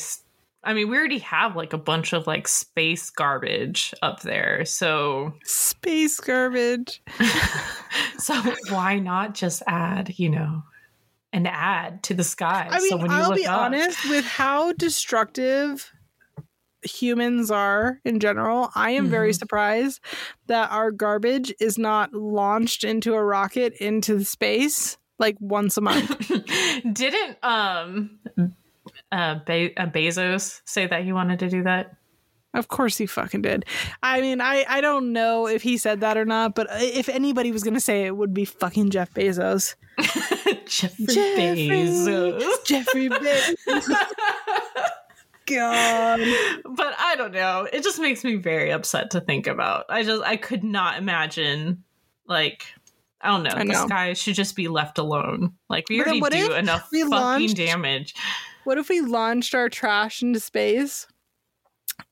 [0.64, 5.34] i mean we already have like a bunch of like space garbage up there so
[5.44, 7.02] Space garbage.
[8.18, 8.34] so
[8.70, 10.64] why not just add you know
[11.32, 14.10] an ad to the sky I mean, so when you I'll look be up, honest
[14.10, 15.92] with how destructive
[16.82, 18.72] humans are in general.
[18.74, 19.38] I am very Mhm.
[19.40, 20.00] surprised
[20.48, 26.18] that our garbage is not launched into a rocket into space like once a month.
[26.94, 28.18] didn't um
[29.12, 31.96] uh, Be- uh bezos say that he wanted to do that
[32.56, 33.64] of course he fucking did.
[34.02, 37.52] I mean, I I don't know if he said that or not, but if anybody
[37.52, 39.76] was going to say it, it would be fucking Jeff Bezos.
[40.66, 41.68] jeffrey, Jeffrey.
[41.70, 43.86] bezos Jeffrey Bezos.
[45.46, 46.20] God.
[46.76, 47.68] but I don't know.
[47.72, 49.86] It just makes me very upset to think about.
[49.90, 51.84] I just I could not imagine
[52.28, 52.66] like
[53.22, 53.50] I don't know.
[53.52, 53.86] I know.
[53.86, 55.54] sky should just be left alone.
[55.70, 58.16] Like we But already do enough we fucking launched- damage.
[58.70, 61.08] What if we launched our trash into space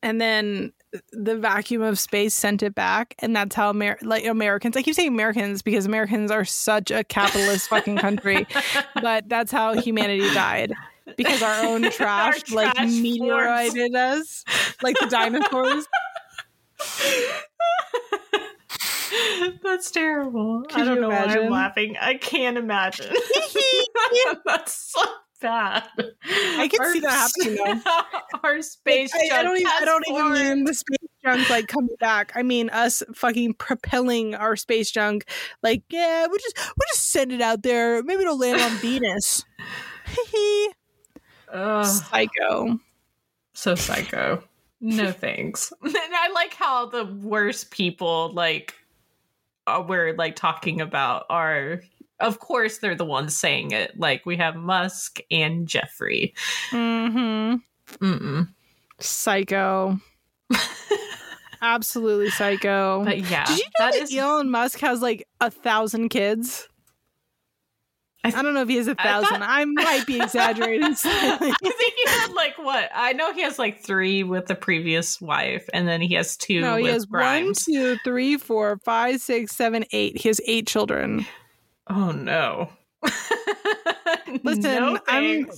[0.01, 0.73] and then
[1.11, 4.95] the vacuum of space sent it back and that's how Amer- like Americans I keep
[4.95, 8.47] saying Americans because Americans are such a capitalist fucking country
[8.95, 10.73] but that's how humanity died
[11.15, 14.43] because our own trash, Our like trash meteorited us
[14.81, 15.87] like the dinosaurs
[19.63, 20.63] That's terrible.
[20.73, 21.45] I don't know why imagine?
[21.45, 21.97] I'm laughing.
[21.99, 23.13] I can't imagine.
[24.45, 25.01] That's so
[25.41, 25.87] bad.
[25.97, 27.83] I can see that happening,
[28.43, 31.67] Our space I, I junk don't even I don't even mean the space junk like
[31.67, 32.31] coming back.
[32.35, 35.25] I mean us fucking propelling our space junk.
[35.63, 38.03] Like, yeah, we just we just send it out there.
[38.03, 39.43] Maybe it'll land on Venus.
[41.83, 42.79] Psycho.
[43.53, 44.43] so psycho.
[44.79, 45.73] No thanks.
[45.81, 48.75] And I like how the worst people like
[49.65, 51.81] uh, we're like talking about are
[52.19, 53.97] of course they're the ones saying it.
[53.99, 56.33] Like we have Musk and Jeffrey.
[56.71, 57.55] Mm-hmm.
[58.05, 58.49] Mm-mm.
[58.99, 59.99] Psycho.
[61.61, 63.03] Absolutely psycho.
[63.03, 66.67] But yeah, Did you know that that, is Elon Musk has like a thousand kids?
[68.23, 69.41] I I, don't know if he has a thousand.
[69.43, 70.83] I, might be exaggerating.
[71.03, 72.89] I think he had like what?
[72.93, 76.61] I know he has like three with the previous wife, and then he has two
[76.61, 77.65] No, with he has Grimes.
[77.67, 80.17] one, two, three, four, five, six, seven, eight.
[80.17, 81.25] He has eight children.
[81.89, 82.69] Oh no.
[84.43, 85.49] Listen, no I'm-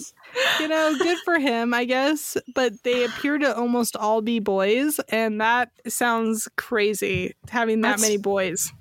[0.59, 2.38] You know, good for him, I guess.
[2.53, 8.01] But they appear to almost all be boys, and that sounds crazy having that That's-
[8.01, 8.71] many boys.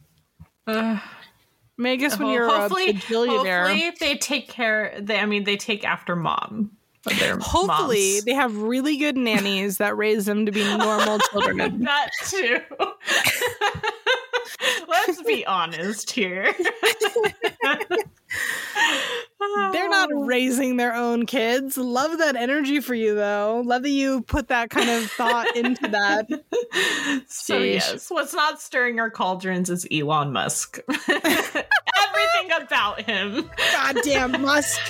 [0.66, 0.74] Ugh.
[1.00, 4.96] I mean, I guess when you're hopefully, a billionaire, hopefully they take care.
[5.00, 6.72] They, I mean, they take after mom.
[7.08, 8.24] Hopefully moms.
[8.24, 11.84] they have really good nannies that raise them to be normal children.
[11.84, 12.58] that too.
[14.88, 16.52] Let's be honest here.
[19.72, 20.24] They're not oh.
[20.24, 21.78] raising their own kids.
[21.78, 23.62] Love that energy for you, though.
[23.64, 26.28] Love that you put that kind of thought into that.
[27.26, 30.78] So yes, what's not stirring our cauldrons is Elon Musk.
[31.08, 33.48] Everything about him.
[33.72, 34.80] Goddamn Musk.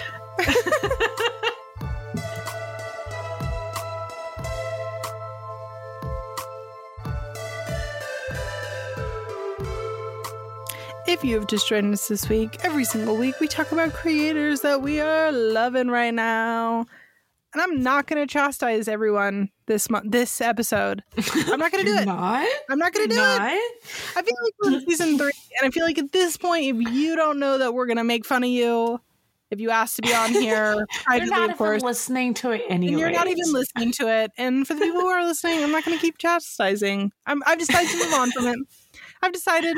[11.18, 14.60] If you have just joined us this week, every single week we talk about creators
[14.60, 16.86] that we are loving right now.
[17.52, 21.02] And I'm not going to chastise everyone this month, this episode.
[21.16, 22.04] I'm not going to do it.
[22.04, 22.46] Not?
[22.70, 23.50] I'm not going to do Not?
[23.52, 23.72] it.
[24.14, 26.92] I feel like we're in season three, and I feel like at this point, if
[26.92, 29.00] you don't know that we're going to make fun of you,
[29.50, 32.92] if you ask to be on here, You're not course, even listening to it anyway.
[32.92, 34.30] and you're not even listening to it.
[34.38, 37.10] And for the people who are listening, I'm not going to keep chastising.
[37.26, 38.58] I'm, I've decided to move on from it.
[39.20, 39.76] I've decided.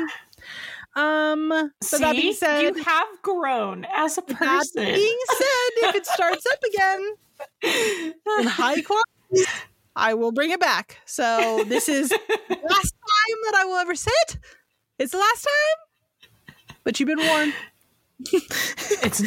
[0.95, 4.83] Um, See, that being said, you have grown as a person.
[4.83, 9.49] that being said, if it starts up again in high quality,
[9.95, 10.97] I will bring it back.
[11.05, 12.17] So this is the
[12.49, 14.37] last time that I will ever say it.
[14.99, 17.53] It's the last time, but you've been warned.
[19.03, 19.21] it's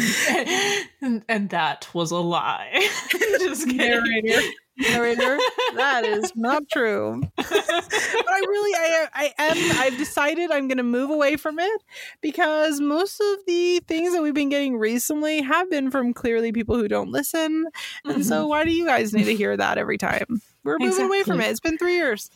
[1.00, 2.88] and, and that was a lie.
[3.10, 4.52] Just kidding.
[4.76, 5.22] Narrator.
[5.22, 5.38] Narrator,
[5.76, 7.22] that is not true.
[7.36, 11.82] but I really, I, I am, I've decided I'm going to move away from it
[12.20, 16.76] because most of the things that we've been getting recently have been from clearly people
[16.76, 17.66] who don't listen.
[18.04, 18.48] And so, mm-hmm.
[18.48, 20.42] why do you guys need to hear that every time?
[20.64, 21.50] We're moving away from it.
[21.50, 22.30] It's been three years.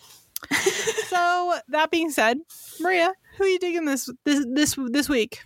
[0.53, 2.39] so, that being said,
[2.81, 5.41] Maria, who are you digging this this this this week?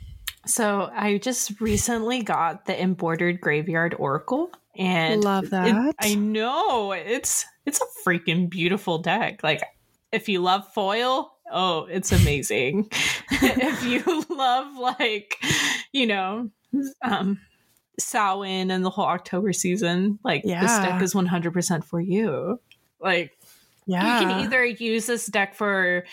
[0.45, 5.95] So I just recently got the embroidered graveyard oracle, and Love it- that.
[6.01, 9.43] I know it's it's a freaking beautiful deck.
[9.43, 9.63] Like
[10.13, 12.89] if you love foil, oh, it's amazing.
[13.31, 15.37] if you love like
[15.93, 16.51] you know,
[17.03, 17.39] um,
[17.99, 20.87] Samhain and the whole October season, like this Yeah.
[20.87, 22.61] deck is one hundred percent for you.
[23.01, 23.33] Like
[23.87, 26.05] Yeah, you can either use this deck for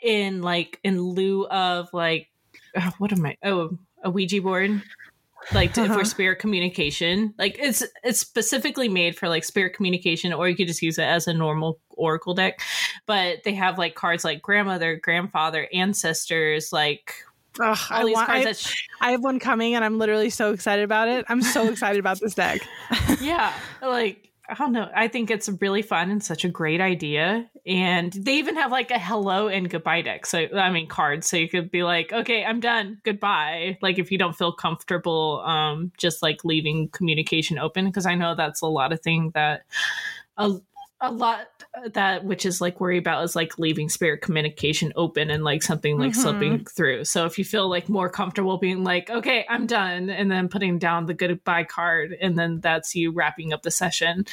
[0.00, 2.28] in like in lieu of like
[2.76, 3.36] uh, what am I?
[3.42, 4.82] Oh, a Ouija board.
[5.52, 5.98] Like to, Uh-huh.
[5.98, 10.66] for spirit communication, like it's it's specifically made for like spirit communication, or you could
[10.66, 12.60] just use it as a normal oracle deck.
[13.06, 17.14] But they have like cards like grandmother, grandfather, ancestors, like
[17.60, 18.40] Ugh, all I, these want, cards.
[18.40, 21.24] I, that sh- I have one coming, and I'm literally so excited about it.
[21.28, 22.60] I'm so excited about this deck.
[23.20, 24.88] yeah, like I don't know.
[24.94, 27.50] I think it's really fun and such a great idea.
[27.66, 30.24] And they even have like a hello and goodbye deck.
[30.24, 31.28] So I mean cards.
[31.28, 32.98] So you could be like, okay, I'm done.
[33.04, 33.76] Goodbye.
[33.82, 38.34] Like if you don't feel comfortable, um, just like leaving communication open, because I know
[38.34, 39.64] that's a lot of thing that
[40.38, 40.58] a
[41.00, 41.46] a lot
[41.92, 45.96] that which is like worry about is like leaving spirit communication open and like something
[45.96, 46.16] like Mhm.
[46.16, 47.04] slipping through.
[47.04, 50.78] So if you feel like more comfortable being like, okay, I'm done, and then putting
[50.78, 54.26] down the goodbye card, and then that's you wrapping up the session,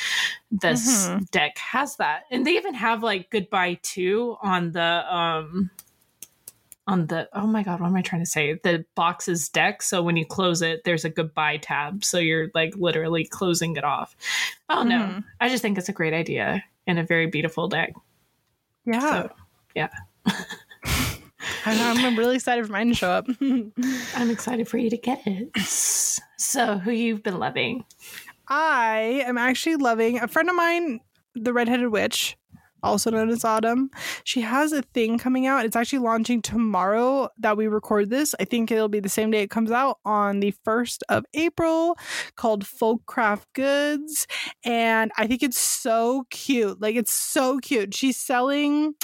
[0.49, 1.29] this Mhm.
[1.31, 2.23] deck has that.
[2.31, 5.69] And they even have like goodbye too on the um
[6.87, 8.59] on the oh my god what am i trying to say?
[8.63, 9.81] The box's deck.
[9.81, 12.03] So when you close it there's a goodbye tab.
[12.03, 14.15] So you're like literally closing it off.
[14.69, 15.23] Oh no Mhm.
[15.41, 17.93] i just think it's a great idea and a very beautiful deck.
[18.85, 19.29] Yeah, so
[19.75, 19.89] yeah.
[21.65, 23.27] I'm, I'm really excited for mine to show up.
[23.41, 25.49] i'm excited for you to get it.
[26.37, 27.85] So who you've been loving?
[28.47, 30.99] I am actually loving a friend of mine,
[31.33, 32.37] the redheaded witch,
[32.85, 33.89] also known as Autumn.
[34.23, 35.65] She has a thing coming out.
[35.65, 38.33] It's actually launching tomorrow that we record this.
[38.39, 41.97] I think it'll be the same day it comes out on the 1st of April
[42.35, 44.27] called Folk Craft Goods.
[44.63, 46.81] And I think it's so cute.
[46.81, 47.93] Like it's so cute.
[47.93, 48.95] She's selling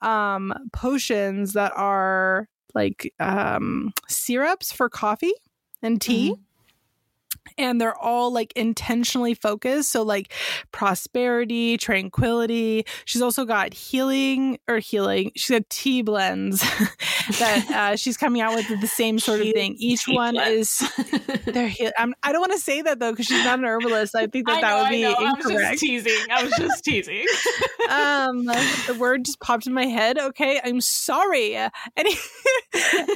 [0.00, 5.32] um potions that are like um syrups for coffee
[5.82, 6.34] and tea
[7.56, 9.90] and they're all like intentionally focused.
[9.90, 10.32] So like
[10.72, 12.84] prosperity tranquility.
[13.04, 16.60] She's also got healing or healing she's got tea blends
[17.38, 19.76] that uh, she's coming out with the same sort of thing.
[19.78, 20.80] each Tea one blends.
[20.80, 23.64] is they're he- I'm, i don't want to say that though because she's not an
[23.64, 24.14] herbalist.
[24.14, 25.14] I think that I that know, would be know.
[25.14, 25.70] I was incorrect.
[25.72, 26.30] just teasing.
[26.30, 27.24] I was just teasing.
[27.90, 30.18] um the word just popped in my head.
[30.18, 31.56] Okay i'm sorry.
[31.96, 32.14] Any-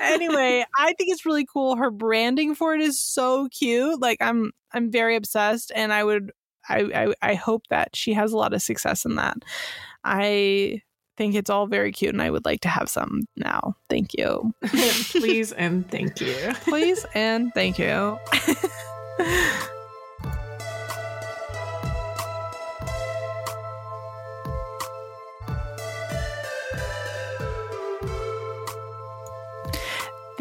[0.01, 1.77] anyway i think it's really cool.
[1.77, 6.31] Her branding for it is so cute like i'm i'm very obsessed and i would
[6.69, 9.39] I, I i hope that she has a lot of success in that.
[10.05, 10.83] I
[11.17, 13.75] think it's all very cute and i would like to have some now.
[13.89, 14.53] Thank you.
[15.11, 16.35] Please and thank you.
[16.65, 18.19] please and thank you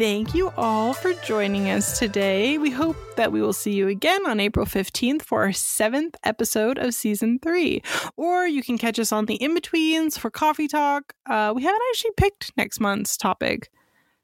[0.02, 2.58] Thank you all for joining us today.
[2.58, 6.76] We hope that we will see you again on April 15th for our seventh episode
[6.76, 7.84] of season three.
[8.16, 11.12] Or you can catch us on the in betweens for coffee talk.
[11.24, 13.70] Uh, we haven't actually picked next month's topic.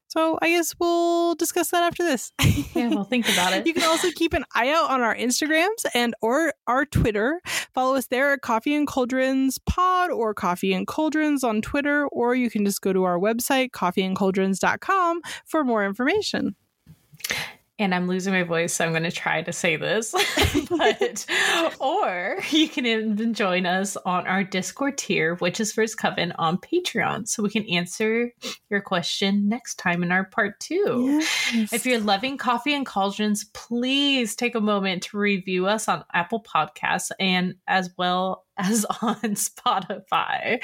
[0.09, 2.32] So I guess we'll discuss that after this.
[2.74, 3.66] Yeah, we'll think about it.
[3.66, 7.40] you can also keep an eye out on our Instagrams and or our Twitter.
[7.74, 12.34] Follow us there at Coffee and Cauldrons Pod or Coffee and Cauldrons on Twitter, or
[12.36, 16.54] you can just go to our website, coffeeandcauldrons.com for more information.
[17.79, 20.12] And I'm losing my voice, so I'm going to try to say this.
[20.68, 21.26] but,
[21.79, 26.59] or you can even join us on our Discord tier, which is First Coven on
[26.59, 28.33] Patreon, so we can answer
[28.70, 31.20] your question next time in our part two.
[31.53, 31.72] Yes.
[31.72, 36.43] If you're loving Coffee and Cauldrons, please take a moment to review us on Apple
[36.43, 40.61] Podcasts and as well as on Spotify.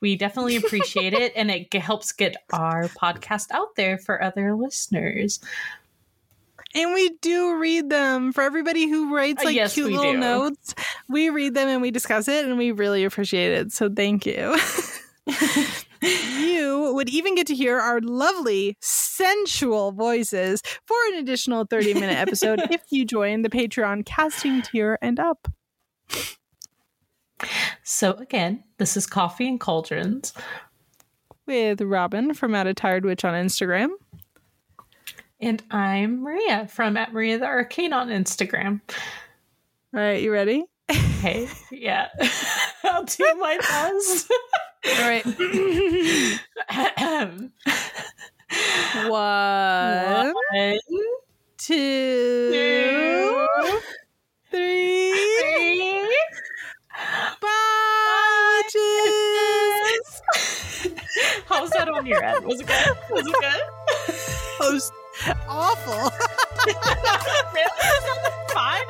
[0.00, 5.40] We definitely appreciate it, and it helps get our podcast out there for other listeners.
[6.74, 10.18] And we do read them for everybody who writes Uh, like yes, cute little do.
[10.18, 10.74] notes.
[11.08, 13.72] We read them and we discuss it, and we really appreciate it.
[13.72, 14.56] So thank you.
[16.02, 22.16] you would even get to hear our lovely, sensual voices for an additional 30 minute
[22.16, 25.48] episode if you join the Patreon casting tier and up.
[27.82, 30.32] So again, this is Coffee and Cauldrons.
[31.46, 33.88] With Robin from At a Tired Witch on Instagram.
[35.40, 38.80] And I'm Maria from at Maria the Arcane on Instagram.
[39.94, 40.64] All right, you ready?
[40.88, 42.08] Hey, yeah.
[42.84, 44.30] I'll do my best.
[44.86, 45.24] All right.
[49.08, 50.78] One, One,
[51.56, 53.46] two, two,
[54.50, 55.12] three.
[55.40, 56.16] three.
[57.40, 60.22] Bye, witches.
[61.46, 62.44] How was that on your end?
[62.44, 62.96] Was it good?
[63.10, 63.62] Was it good?
[64.60, 64.92] Was
[65.48, 66.10] awful.
[67.54, 67.70] really?
[68.52, 68.86] Fine?